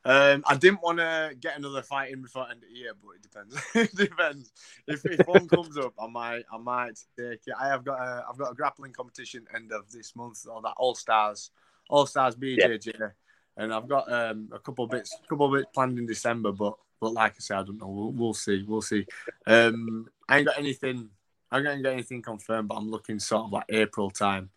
um, 0.06 0.44
I 0.46 0.56
didn't 0.58 0.82
want 0.82 0.98
to 1.00 1.34
get 1.40 1.58
another 1.58 1.82
fight 1.82 2.12
in 2.12 2.22
before 2.22 2.50
end 2.50 2.63
of 2.63 2.70
the 2.70 2.75
year, 2.75 2.92
but 3.02 3.16
it 3.16 3.22
depends. 3.22 3.56
it 3.75 3.96
depends. 3.96 4.52
If, 4.88 5.06
if 5.06 5.25
one 5.28 5.48
comes 5.48 5.78
up, 5.78 5.94
I 6.00 6.08
might 6.08 6.44
I 6.52 6.58
might 6.58 7.00
take 7.18 7.40
it. 7.48 7.54
I 7.60 7.70
have 7.70 7.86
got 7.86 8.00
a 8.00 8.25
I've 8.30 8.38
got 8.38 8.52
a 8.52 8.56
grappling 8.56 8.92
competition 8.92 9.46
end 9.56 9.72
of 9.72 9.90
this 9.92 10.16
month, 10.16 10.46
or 10.50 10.62
that 10.62 10.74
All 10.78 10.96
Stars 10.96 11.52
All 11.90 12.06
Stars 12.06 12.36
BJJ, 12.36 13.00
yeah. 13.00 13.08
and 13.56 13.74
I've 13.74 13.88
got 13.88 14.12
um, 14.12 14.50
a 14.52 14.60
couple 14.60 14.88
bits 14.88 15.16
couple 15.30 15.50
bits 15.52 15.68
planned 15.74 15.98
in 15.98 16.06
December. 16.06 16.52
But 16.52 16.74
but 17.00 17.13
like 17.13 17.34
I 17.34 17.40
said, 17.40 17.58
I 17.60 17.63
don't 17.63 17.80
know. 17.80 17.88
We'll, 17.88 18.12
we'll 18.12 18.34
see. 18.34 18.63
We'll 18.68 18.82
see. 18.82 19.06
Um, 19.48 20.08
I 20.28 20.40
ain't 20.40 20.48
got 20.48 20.60
anything. 20.60 21.10
I 21.50 21.60
ain't 21.60 21.84
got 21.84 21.94
anything 21.94 22.22
confirmed, 22.22 22.68
but 22.68 22.75
I'm 22.75 22.90
looking 22.90 23.20
sort 23.20 23.46
of 23.46 23.54
like 23.54 23.66
April 23.70 24.10
time, 24.10 24.50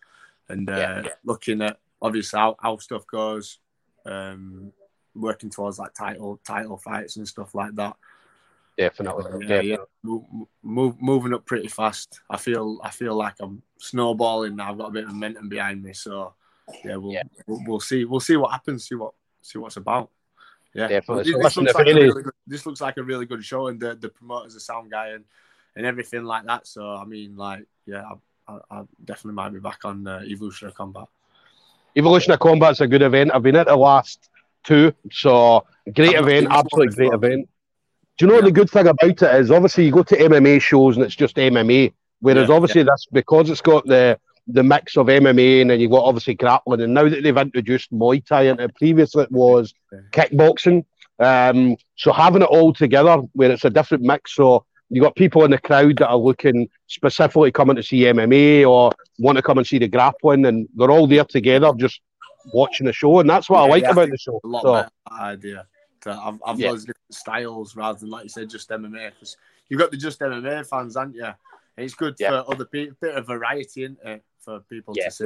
and 0.49 0.69
uh, 0.69 0.77
yeah, 0.77 1.09
looking 1.25 1.63
at 1.63 1.79
obviously 2.01 2.39
how, 2.39 2.57
how 2.61 2.77
stuff 2.79 3.07
goes. 3.07 3.59
Um, 4.05 4.73
working 5.17 5.51
towards 5.51 5.79
like 5.79 5.95
title 5.95 6.41
title 6.45 6.77
fights 6.77 7.17
and 7.17 7.27
stuff 7.27 7.55
like 7.55 7.75
that. 7.77 7.97
Definitely, 8.77 9.47
yeah, 9.47 9.61
yeah. 9.63 9.77
Move, 10.03 10.25
move, 10.63 11.01
moving 11.01 11.33
up 11.33 11.47
pretty 11.47 11.69
fast. 11.69 12.21
I 12.29 12.37
feel 12.37 12.79
I 12.83 12.91
feel 12.91 13.15
like 13.15 13.35
I'm 13.41 13.63
snowballing 13.79 14.57
now. 14.57 14.71
I've 14.71 14.79
got 14.79 14.89
a 14.89 14.93
bit 14.93 15.05
of 15.05 15.13
momentum 15.13 15.49
behind 15.49 15.83
me, 15.83 15.95
so 15.95 16.35
yeah, 16.85 16.97
we'll 16.97 17.13
yeah. 17.13 17.23
We'll, 17.47 17.63
we'll, 17.67 17.81
see 17.81 18.05
we'll 18.05 18.21
see 18.21 18.37
what 18.37 18.53
happens. 18.53 18.87
See 18.87 18.95
what 18.95 19.15
see 19.41 19.59
what's 19.59 19.79
about. 19.79 20.11
Yeah, 20.75 20.89
definitely. 20.89 21.33
This, 21.33 21.43
this, 21.43 21.57
looks 21.57 21.75
like 21.75 21.87
really 21.87 22.23
good, 22.23 22.33
this, 22.47 22.67
looks 22.67 22.81
like 22.83 22.97
a 22.99 23.03
really 23.03 23.25
good 23.25 23.43
show, 23.43 23.69
and 23.69 23.81
the 23.81 23.95
the 23.95 24.11
promoter's 24.11 24.57
a 24.57 24.61
sound 24.61 24.91
guy 24.91 25.09
and 25.09 25.25
and 25.75 25.87
everything 25.87 26.25
like 26.25 26.45
that. 26.45 26.67
So 26.67 26.87
I 26.87 27.07
mean, 27.07 27.35
like, 27.35 27.65
yeah, 27.87 28.05
I, 28.47 28.53
I, 28.53 28.59
I 28.71 28.83
definitely 29.03 29.37
might 29.37 29.55
be 29.55 29.61
back 29.61 29.87
on 29.87 30.07
uh, 30.07 30.21
Evolution 30.27 30.69
of 30.69 30.75
Combat. 30.75 31.09
Evolution 31.97 32.33
of 32.33 32.41
Combat's 32.41 32.81
a 32.81 32.87
good 32.87 33.03
event. 33.03 33.31
I've 33.35 33.43
been 33.43 33.57
at 33.57 33.67
the 33.67 33.77
last 33.77 34.29
two. 34.65 34.93
So 35.11 35.67
great 35.95 36.15
event, 36.15 36.49
absolutely 36.51 36.95
great 36.95 37.13
event. 37.13 37.49
Do 38.19 38.25
you 38.25 38.31
know 38.31 38.39
yeah. 38.39 38.45
the 38.45 38.53
good 38.53 38.71
thing 38.71 38.87
about 38.87 39.23
it 39.23 39.23
is 39.23 39.51
obviously 39.51 39.85
you 39.85 39.93
go 39.93 40.03
to 40.03 40.17
MMA 40.17 40.61
shows 40.61 40.97
and 40.97 41.05
it's 41.05 41.17
just 41.17 41.37
MMA, 41.37 41.93
whereas 42.21 42.49
yeah, 42.49 42.55
obviously 42.55 42.81
yeah. 42.83 42.87
that's 42.89 43.07
because 43.07 43.51
it's 43.51 43.61
got 43.61 43.87
the 43.87 44.19
the 44.49 44.63
mix 44.63 44.97
of 44.97 45.09
MMA 45.09 45.63
and 45.63 45.71
then 45.71 45.81
you've 45.81 45.91
got 45.91 46.05
obviously 46.05 46.35
grappling. 46.35 46.81
And 46.81 46.95
now 46.95 47.09
that 47.09 47.23
they've 47.23 47.37
introduced 47.37 47.93
Muay 47.93 48.25
Thai 48.25 48.43
into 48.43 48.65
it, 48.65 48.75
previously 48.77 49.25
it 49.25 49.33
was 49.33 49.75
kickboxing. 50.13 50.85
Um, 51.19 51.77
so 51.97 52.13
having 52.13 52.43
it 52.43 52.49
all 52.49 52.73
together 52.73 53.17
where 53.33 53.51
it's 53.51 53.65
a 53.65 53.71
different 53.71 54.05
mix. 54.05 54.37
So 54.37 54.65
you 54.91 55.03
got 55.03 55.17
people 55.17 55.45
in 55.45 55.51
the 55.51 55.59
crowd 55.59 55.97
that 55.99 56.09
are 56.09 56.17
looking 56.17 56.69
specifically 56.87 57.51
coming 57.51 57.77
to 57.77 57.83
see 57.83 58.03
MMA 58.03 58.69
or 58.69 58.93
want 59.19 59.37
to 59.37 59.43
come 59.43 59.59
and 59.59 59.67
see 59.67 59.79
the 59.79 59.89
grappling, 59.89 60.47
and 60.47 60.69
they're 60.75 60.91
all 60.91 61.07
there 61.07 61.25
together, 61.25 61.73
just 61.77 62.01
watching 62.53 62.87
the 62.87 62.93
show, 62.93 63.21
and 63.21 63.29
that's 63.29 63.51
what 63.51 63.59
yeah, 63.59 63.65
I 63.65 63.69
like 63.69 63.83
yeah, 63.83 63.91
about 63.91 64.09
I 64.09 64.11
the 64.11 64.19
show. 64.19 64.41
A 64.45 64.47
lot 64.47 64.63
so. 64.63 64.73
better 64.75 64.91
idea. 65.11 65.67
To 66.03 66.15
have, 66.15 66.39
have 66.47 66.61
yeah. 66.61 66.71
different 66.71 66.97
styles 67.11 67.75
rather 67.75 67.99
than 67.99 68.11
like 68.11 68.25
you 68.25 68.29
said, 68.29 68.49
just 68.49 68.71
MMA. 68.71 69.11
Because 69.11 69.37
you've 69.69 69.81
got 69.81 69.91
the 69.91 69.97
just 69.97 70.21
MMA 70.21 70.67
fans, 70.69 70.97
aren't 70.97 71.17
you? 71.17 71.25
And 71.25 71.35
it's 71.85 71.95
good 71.95 72.17
for 72.19 72.45
other 72.49 72.65
people, 72.65 72.97
bit 73.01 73.17
of 73.17 73.27
variety 73.27 73.85
in 73.85 73.97
it 74.05 74.25
for 74.39 74.61
people 74.61 74.95
to 74.95 75.11
see. 75.11 75.25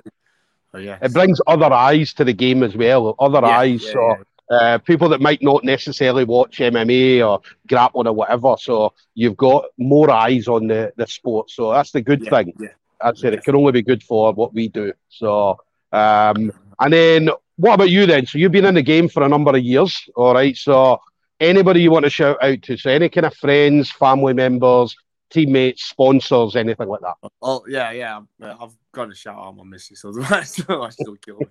So, 0.73 0.79
yeah, 0.79 0.99
it 1.03 1.13
brings 1.13 1.41
other 1.47 1.73
eyes 1.73 2.15
to 2.15 2.25
the 2.25 2.33
game 2.33 2.63
as 2.63 2.77
well. 2.77 3.15
Other 3.19 3.45
eyes, 3.45 3.91
so 3.91 4.17
uh, 4.51 4.79
people 4.79 5.09
that 5.09 5.21
might 5.21 5.43
not 5.43 5.65
necessarily 5.65 6.25
watch 6.25 6.59
MMA 6.59 7.27
or 7.27 7.41
grappling 7.69 8.09
or 8.09 8.13
whatever. 8.13 8.57
So 8.59 8.93
you've 9.15 9.37
got 9.37 9.67
more 9.79 10.11
eyes 10.11 10.49
on 10.49 10.67
the, 10.67 10.93
the 10.97 11.07
sport. 11.07 11.51
So 11.51 11.73
that's 11.73 11.93
the 11.93 12.03
good 12.03 12.25
thing. 12.27 12.53
Yeah. 12.59 12.69
I'd 13.01 13.17
say 13.17 13.29
it 13.29 13.45
can 13.45 13.55
only 13.55 13.73
be 13.73 13.83
good 13.83 14.03
for 14.03 14.33
what 14.33 14.53
we 14.53 14.69
do. 14.69 14.93
So 15.09 15.59
um, 15.93 16.53
and 16.79 16.93
then 16.93 17.31
what 17.57 17.75
about 17.75 17.91
you 17.91 18.07
then? 18.07 18.27
So 18.27 18.39
you've 18.39 18.53
been 18.53 18.65
in 18.65 18.75
the 18.75 18.83
game 18.83 19.09
for 19.09 19.23
a 19.23 19.29
number 19.29 19.51
of 19.51 19.63
years, 19.63 20.09
all 20.17 20.35
right? 20.35 20.57
So 20.57 21.01
anybody 21.39 21.83
you 21.83 21.91
want 21.91 22.05
to 22.05 22.11
shout 22.11 22.43
out 22.43 22.63
to? 22.63 22.77
So 22.77 22.91
any 22.91 23.09
kind 23.09 23.27
of 23.27 23.35
friends, 23.35 23.91
family 23.91 24.35
members, 24.35 24.97
teammates, 25.31 25.85
sponsors, 25.85 26.57
anything 26.57 26.89
like 26.89 27.01
that? 27.01 27.31
Oh 27.43 27.65
yeah, 27.69 27.91
yeah. 27.93 28.21
I've 28.43 28.75
got 28.93 29.07
to 29.07 29.15
shout 29.15 29.39
out 29.39 29.57
my 29.57 29.65
missus, 29.65 30.05
otherwise 30.05 30.55
she'll 30.97 31.17
kill 31.17 31.39
me. 31.39 31.47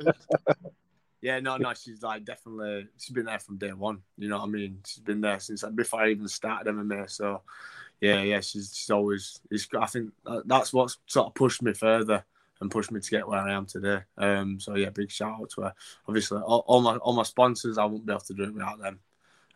yeah, 1.24 1.40
no, 1.40 1.56
no, 1.56 1.72
she's 1.72 2.02
like 2.02 2.26
definitely 2.26 2.86
she's 2.98 3.14
been 3.14 3.24
there 3.24 3.38
from 3.38 3.56
day 3.56 3.72
one. 3.72 4.02
You 4.18 4.28
know 4.28 4.40
what 4.40 4.44
I 4.44 4.50
mean? 4.50 4.80
She's 4.86 5.02
been 5.02 5.22
there 5.22 5.40
since 5.40 5.64
before 5.74 6.02
I 6.02 6.10
even 6.10 6.28
started 6.28 6.70
MMA. 6.70 7.10
So 7.10 7.40
yeah, 7.98 8.20
yeah, 8.20 8.40
she's 8.40 8.76
she's 8.76 8.90
always. 8.90 9.40
It's, 9.50 9.66
I 9.80 9.86
think 9.86 10.12
that's 10.44 10.74
what's 10.74 10.98
sort 11.06 11.28
of 11.28 11.34
pushed 11.34 11.62
me 11.62 11.72
further 11.72 12.22
and 12.60 12.70
pushed 12.70 12.92
me 12.92 13.00
to 13.00 13.10
get 13.10 13.26
where 13.26 13.38
I 13.38 13.54
am 13.54 13.64
today. 13.64 14.00
Um, 14.18 14.60
so 14.60 14.74
yeah, 14.74 14.90
big 14.90 15.10
shout 15.10 15.40
out 15.40 15.48
to 15.54 15.62
her. 15.62 15.74
Obviously, 16.06 16.42
all, 16.42 16.62
all, 16.66 16.82
my 16.82 16.96
all 16.96 17.14
my 17.14 17.22
sponsors, 17.22 17.78
I 17.78 17.86
wouldn't 17.86 18.04
be 18.04 18.12
able 18.12 18.20
to 18.20 18.34
do 18.34 18.42
it 18.42 18.52
without 18.52 18.78
them 18.78 19.00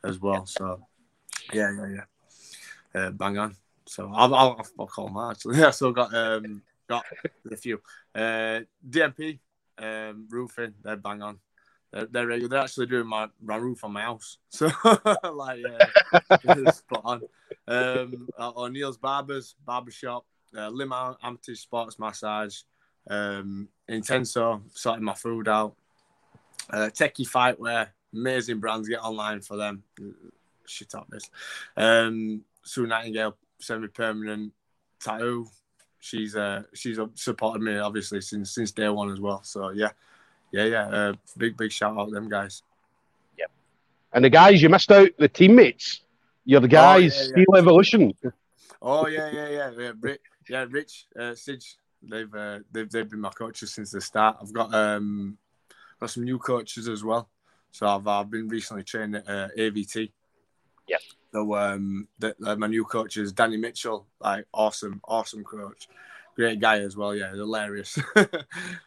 as 0.04 0.18
well. 0.18 0.46
So 0.46 0.80
yeah, 1.52 1.70
yeah, 1.70 1.96
yeah, 2.94 2.98
uh, 2.98 3.10
bang 3.10 3.36
on. 3.36 3.56
So 3.84 4.10
I'll, 4.14 4.34
I'll, 4.34 4.66
I'll 4.78 4.86
call 4.86 5.08
them 5.08 5.30
actually. 5.30 5.58
Yeah, 5.60 5.72
so 5.72 5.92
got 5.92 6.14
um 6.14 6.62
got 6.88 7.04
a 7.52 7.56
few. 7.58 7.82
Uh, 8.14 8.60
DMP, 8.88 9.38
um, 9.76 10.28
roofing, 10.30 10.72
they're 10.82 10.96
bang 10.96 11.20
on. 11.20 11.38
They're, 11.92 12.06
they're, 12.06 12.48
they're 12.48 12.60
actually 12.60 12.86
doing 12.86 13.06
my, 13.06 13.28
my 13.42 13.56
roof 13.56 13.84
on 13.84 13.92
my 13.92 14.02
house. 14.02 14.38
So, 14.50 14.70
like, 15.32 15.60
yeah, 15.60 16.70
spot 16.70 17.02
on. 17.04 17.22
Um, 17.66 18.28
uh, 18.38 18.52
O'Neill's 18.56 18.98
Barbers, 18.98 19.54
Barbershop, 19.64 20.24
uh, 20.56 20.68
Lima 20.68 21.16
Amateur 21.22 21.54
Sports 21.54 21.98
Massage, 21.98 22.60
um, 23.08 23.68
Intenso, 23.88 24.62
sorting 24.74 25.04
my 25.04 25.14
food 25.14 25.48
out. 25.48 25.74
Uh, 26.70 26.90
Techie 26.92 27.28
Fightwear, 27.28 27.88
amazing 28.12 28.60
brands. 28.60 28.88
Get 28.88 29.02
online 29.02 29.40
for 29.40 29.56
them. 29.56 29.82
Shit 30.66 30.94
up 30.94 31.08
this. 31.08 31.30
Um, 31.76 32.42
Sue 32.62 32.86
Nightingale, 32.86 33.36
semi-permanent 33.60 34.52
tattoo. 35.00 35.46
She's 36.00 36.36
uh, 36.36 36.62
she's 36.74 36.98
supported 37.14 37.62
me 37.62 37.78
obviously 37.78 38.20
since 38.20 38.54
since 38.54 38.70
day 38.72 38.88
one 38.88 39.10
as 39.10 39.20
well. 39.20 39.42
So 39.42 39.70
yeah, 39.70 39.90
yeah, 40.52 40.64
yeah. 40.64 40.88
Uh, 40.88 41.12
big 41.36 41.56
big 41.56 41.72
shout 41.72 41.96
out 41.96 42.06
to 42.06 42.10
them 42.10 42.28
guys. 42.28 42.62
Yep. 43.38 43.50
And 44.12 44.24
the 44.24 44.30
guys 44.30 44.62
you 44.62 44.68
missed 44.68 44.90
out, 44.92 45.10
the 45.18 45.28
teammates. 45.28 46.02
You're 46.44 46.60
the 46.60 46.68
guys, 46.68 47.14
oh, 47.14 47.20
yeah, 47.20 47.22
yeah. 47.22 47.32
Steel 47.32 47.56
Evolution. 47.56 48.12
Oh 48.80 49.06
yeah, 49.06 49.30
yeah, 49.30 49.48
yeah, 49.48 49.70
yeah. 49.76 49.92
Rich, 50.00 50.20
yeah, 50.48 50.66
Rich, 50.68 51.06
uh, 51.16 51.34
Sige, 51.34 51.76
They've 52.02 52.32
uh, 52.34 52.60
they've 52.70 52.90
they've 52.90 53.08
been 53.08 53.20
my 53.20 53.30
coaches 53.30 53.72
since 53.72 53.90
the 53.90 54.00
start. 54.00 54.36
I've 54.40 54.52
got 54.52 54.72
um 54.74 55.36
got 55.98 56.10
some 56.10 56.24
new 56.24 56.38
coaches 56.38 56.88
as 56.88 57.02
well. 57.02 57.28
So 57.72 57.86
I've 57.86 58.06
I've 58.06 58.30
been 58.30 58.48
recently 58.48 58.84
trained 58.84 59.16
at 59.16 59.28
uh, 59.28 59.48
AVT. 59.58 60.10
Yeah. 60.88 60.98
So 61.32 61.54
um, 61.56 62.08
the, 62.18 62.34
uh, 62.44 62.56
my 62.56 62.68
new 62.68 62.84
coach 62.84 63.16
is 63.16 63.32
Danny 63.32 63.56
Mitchell. 63.56 64.06
Like 64.20 64.46
awesome, 64.54 65.00
awesome 65.04 65.44
coach. 65.44 65.88
Great 66.38 66.60
guy 66.60 66.78
as 66.78 66.96
well. 66.96 67.16
Yeah, 67.16 67.32
hilarious. 67.32 67.98
um, 68.16 68.24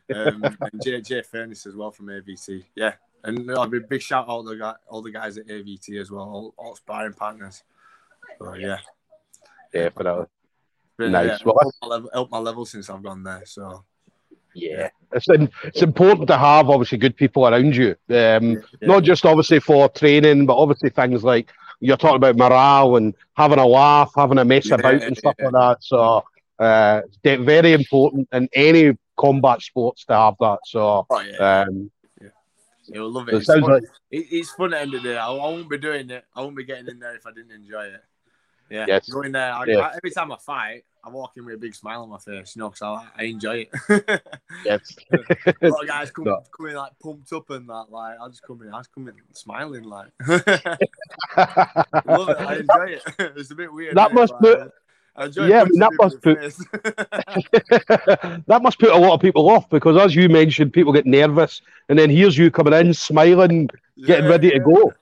and 0.10 0.81
JJ 0.81 1.25
Furnace 1.25 1.65
as 1.65 1.75
well 1.75 1.91
from 1.91 2.05
AVT. 2.05 2.63
Yeah, 2.75 2.93
and 3.25 3.51
I'll 3.51 3.67
be 3.67 3.79
a 3.79 3.81
big 3.81 4.01
shout 4.01 4.29
out 4.29 4.43
to 4.43 4.51
the 4.51 4.55
guy, 4.55 4.75
all 4.88 5.01
the 5.01 5.12
guys 5.12 5.38
at 5.38 5.48
AVT 5.48 6.00
as 6.00 6.10
well, 6.10 6.22
all, 6.22 6.53
all 6.58 6.75
sparring 6.77 7.13
partners. 7.13 7.63
So 8.39 8.53
yeah. 8.53 8.77
Yeah, 9.74 9.89
but 9.93 10.29
Been, 10.98 11.12
nice. 11.12 11.27
Yeah, 11.27 11.38
well, 11.43 11.58
helped, 11.62 11.77
my 11.81 11.88
level, 11.89 12.10
helped 12.13 12.31
my 12.31 12.38
level 12.38 12.65
since 12.65 12.89
I've 12.89 13.03
gone 13.03 13.24
there. 13.24 13.43
So 13.46 13.84
yeah, 14.53 14.89
it's 15.12 15.27
it's 15.27 15.81
important 15.81 16.29
to 16.29 16.38
have 16.38 16.70
obviously 16.70 17.00
good 17.00 17.17
people 17.17 17.46
around 17.46 17.75
you. 17.75 17.89
Um, 18.10 18.51
yeah. 18.51 18.60
Not 18.81 19.03
just 19.03 19.25
obviously 19.25 19.60
for 19.60 19.89
training, 19.89 20.46
but 20.46 20.55
obviously 20.55 20.89
things 20.89 21.22
like 21.24 21.51
you're 21.81 21.98
talking 21.98 22.15
about 22.15 22.38
morale 22.38 22.96
and 22.96 23.13
having 23.34 23.60
a 23.60 23.65
laugh, 23.65 24.13
having 24.15 24.38
a 24.38 24.46
mess 24.46 24.67
yeah, 24.67 24.75
about 24.75 25.01
and 25.01 25.17
stuff 25.17 25.36
like 25.38 25.51
that. 25.51 25.77
So 25.81 26.24
uh, 26.62 27.01
it's 27.06 27.44
very 27.44 27.74
important 27.74 28.27
in 28.32 28.48
any 28.53 28.94
combat 29.18 29.62
sports 29.62 30.06
to 30.06 30.13
have 30.13 30.36
that. 30.39 30.60
So 30.65 31.06
oh, 31.10 31.22
yeah. 31.22 31.62
Um, 31.62 31.91
You'll 32.88 33.12
love 33.12 33.30
it. 33.30 33.36
It 33.36 33.38
it's, 33.38 33.48
fun. 33.48 33.62
Like... 33.62 33.84
it's 34.12 34.51
fun 34.51 34.74
at 34.74 34.77
the 34.77 34.82
end 34.82 34.94
of 34.96 35.03
the 35.03 35.10
day. 35.10 35.18
I, 35.18 35.32
I 35.32 35.36
won't 35.36 35.70
be 35.70 35.77
doing 35.77 36.10
it. 36.10 36.25
I 36.36 36.41
won't 36.41 36.58
be 36.58 36.65
getting 36.65 36.88
in 36.88 37.00
there 37.00 37.15
if 37.15 37.25
I 37.25 37.32
didn't 37.32 37.51
enjoy 37.51 37.86
it. 37.86 38.03
Yeah, 38.70 38.86
yes. 38.88 39.10
going 39.10 39.32
there. 39.34 39.53
I, 39.53 39.63
I, 39.63 39.96
every 39.96 40.12
time 40.12 40.32
I 40.32 40.38
fight, 40.38 40.84
I 41.03 41.10
walk 41.10 41.34
in 41.36 41.46
with 41.46 41.56
a 41.56 41.58
big 41.58 41.75
smile 41.75 42.03
on 42.03 42.10
my 42.10 42.20
face, 42.20 42.56
you 42.56 42.62
know, 42.62 42.70
because 42.70 42.82
I, 42.82 43.06
I 43.18 43.24
enjoy 43.25 43.68
it. 43.68 43.70
yes. 44.63 44.96
a 45.62 45.68
lot 45.68 45.82
of 45.82 45.88
guys 45.88 46.12
come, 46.15 46.25
no. 46.25 46.41
come 46.56 46.68
in 46.68 46.75
like 46.75 46.91
pumped 47.01 47.34
up 47.34 47.50
and 47.50 47.68
that, 47.68 47.88
like 47.89 48.18
I 48.22 48.27
just 48.30 48.44
come 48.44 48.62
in, 48.62 48.74
I 48.74 48.80
just 48.80 48.94
come 48.94 49.08
in 49.08 49.15
smiling, 49.34 49.84
like. 49.84 50.10
love 50.27 50.44
it. 52.30 52.39
I 52.39 52.58
enjoy 52.58 52.86
it. 52.86 53.01
it's 53.18 53.51
a 53.51 53.56
bit 53.56 53.74
weird. 53.74 53.98
That 53.98 54.13
must 54.13 54.34
put. 54.39 54.72
Yeah, 55.18 55.62
I 55.62 55.65
mean, 55.65 55.80
that 55.80 55.91
must 56.00 56.22
put 56.22 56.39
that 58.48 58.60
must 58.62 58.80
put 58.80 58.89
a 58.89 58.98
lot 58.98 59.13
of 59.13 59.22
people 59.22 59.50
off 59.50 59.70
because, 59.70 59.98
as 59.98 60.15
you 60.15 60.30
mentioned, 60.30 60.74
people 60.74 60.94
get 60.94 61.06
nervous, 61.06 61.62
and 61.89 62.00
then 62.00 62.10
here's 62.10 62.38
you 62.38 62.50
coming 62.50 62.74
in, 62.74 62.94
smiling, 62.94 63.70
getting 64.06 64.30
ready 64.30 64.48
yeah. 64.48 64.53
to 64.53 64.60
go. 64.60 64.94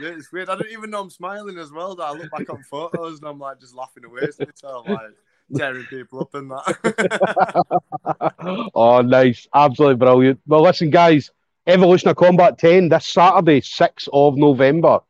Yeah, 0.00 0.10
it's 0.10 0.32
weird. 0.32 0.48
I 0.48 0.54
don't 0.54 0.70
even 0.70 0.90
know 0.90 1.02
I'm 1.02 1.10
smiling 1.10 1.58
as 1.58 1.72
well. 1.72 1.94
That 1.94 2.04
I 2.04 2.12
look 2.12 2.30
back 2.30 2.48
on 2.48 2.62
photos 2.62 3.18
and 3.18 3.28
I'm 3.28 3.38
like 3.38 3.60
just 3.60 3.74
laughing 3.74 4.04
away 4.04 4.22
myself, 4.38 4.88
like 4.88 5.10
tearing 5.54 5.84
people 5.86 6.20
up 6.20 6.34
and 6.34 6.50
that. 6.50 8.70
oh, 8.74 9.00
nice. 9.02 9.46
Absolutely 9.54 9.96
brilliant. 9.96 10.40
Well, 10.46 10.62
listen, 10.62 10.90
guys, 10.90 11.30
Evolution 11.66 12.08
of 12.08 12.16
Combat 12.16 12.58
10 12.58 12.88
this 12.88 13.06
Saturday, 13.06 13.60
6th 13.60 14.08
of 14.12 14.36
November. 14.36 15.00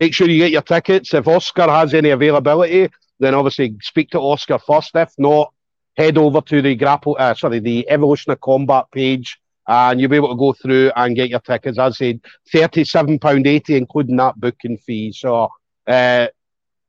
Make 0.00 0.14
sure 0.14 0.28
you 0.28 0.38
get 0.38 0.50
your 0.50 0.62
tickets. 0.62 1.14
If 1.14 1.28
Oscar 1.28 1.68
has 1.68 1.94
any 1.94 2.10
availability, 2.10 2.88
then 3.18 3.34
obviously 3.34 3.76
speak 3.82 4.10
to 4.10 4.20
Oscar 4.20 4.58
first. 4.58 4.90
If 4.94 5.12
not, 5.18 5.52
head 5.96 6.18
over 6.18 6.40
to 6.42 6.62
the 6.62 6.74
grapple, 6.74 7.16
uh, 7.18 7.34
sorry, 7.34 7.58
the 7.58 7.88
Evolution 7.90 8.32
of 8.32 8.40
Combat 8.40 8.86
page 8.92 9.38
and 9.68 10.00
you'll 10.00 10.10
be 10.10 10.16
able 10.16 10.30
to 10.30 10.36
go 10.36 10.54
through 10.54 10.90
and 10.96 11.14
get 11.14 11.28
your 11.28 11.40
tickets. 11.40 11.78
As 11.78 11.94
I 11.94 12.12
said, 12.12 12.20
£37.80, 12.52 13.76
including 13.76 14.16
that 14.16 14.40
booking 14.40 14.78
fee. 14.78 15.12
So, 15.12 15.50
uh, 15.86 16.28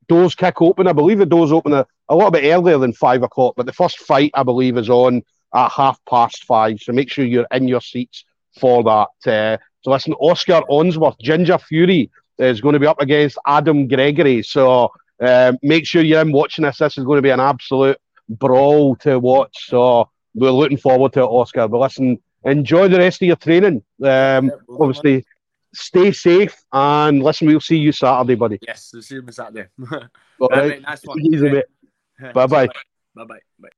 doors 0.07 0.33
kick 0.33 0.61
open. 0.61 0.87
I 0.87 0.93
believe 0.93 1.19
the 1.19 1.25
doors 1.25 1.51
open 1.51 1.73
a, 1.73 1.85
a 2.07 2.15
little 2.15 2.31
bit 2.31 2.45
earlier 2.45 2.77
than 2.77 2.93
five 2.93 3.21
o'clock, 3.21 3.55
but 3.57 3.65
the 3.65 3.73
first 3.73 3.99
fight, 3.99 4.31
I 4.33 4.43
believe, 4.43 4.77
is 4.77 4.89
on 4.89 5.23
at 5.53 5.71
half 5.71 5.99
past 6.09 6.45
five. 6.45 6.79
So 6.79 6.93
make 6.93 7.09
sure 7.09 7.25
you're 7.25 7.47
in 7.51 7.67
your 7.67 7.81
seats 7.81 8.23
for 8.59 8.81
that. 8.83 9.29
Uh, 9.29 9.57
so 9.81 9.91
listen, 9.91 10.13
Oscar 10.13 10.61
Unsworth, 10.69 11.19
Ginger 11.19 11.57
Fury 11.57 12.09
is 12.37 12.61
going 12.61 12.73
to 12.73 12.79
be 12.79 12.87
up 12.87 13.01
against 13.01 13.37
Adam 13.45 13.87
Gregory. 13.87 14.41
So 14.41 14.91
uh, 15.21 15.53
make 15.61 15.85
sure 15.85 16.01
you're 16.01 16.21
in 16.21 16.31
watching 16.31 16.63
this. 16.63 16.77
This 16.77 16.97
is 16.97 17.03
going 17.03 17.17
to 17.17 17.21
be 17.21 17.29
an 17.29 17.39
absolute 17.39 17.97
brawl 18.29 18.95
to 18.97 19.19
watch. 19.19 19.67
So 19.67 20.09
we're 20.33 20.51
looking 20.51 20.77
forward 20.77 21.13
to 21.13 21.21
it, 21.21 21.25
Oscar. 21.25 21.67
But 21.67 21.79
listen, 21.79 22.19
enjoy 22.43 22.87
the 22.87 22.99
rest 22.99 23.21
of 23.21 23.27
your 23.27 23.35
training. 23.35 23.83
Um, 24.03 24.51
obviously, 24.69 25.25
stay 25.73 26.11
safe 26.11 26.55
and 26.71 27.23
listen. 27.23 27.47
We'll 27.47 27.59
see 27.59 27.77
you 27.77 27.91
Saturday, 27.91 28.35
buddy. 28.35 28.59
Yes, 28.65 28.91
we'll 28.93 29.01
see 29.01 29.15
you 29.15 29.23
Saturday. 29.31 29.67
All 30.39 30.49
right. 30.49 30.81
Nice 30.81 31.01
one. 31.03 31.19
Bye 32.33 32.47
bye. 32.47 32.67
Bye 33.15 33.25
bye. 33.25 33.39
Bye. 33.59 33.69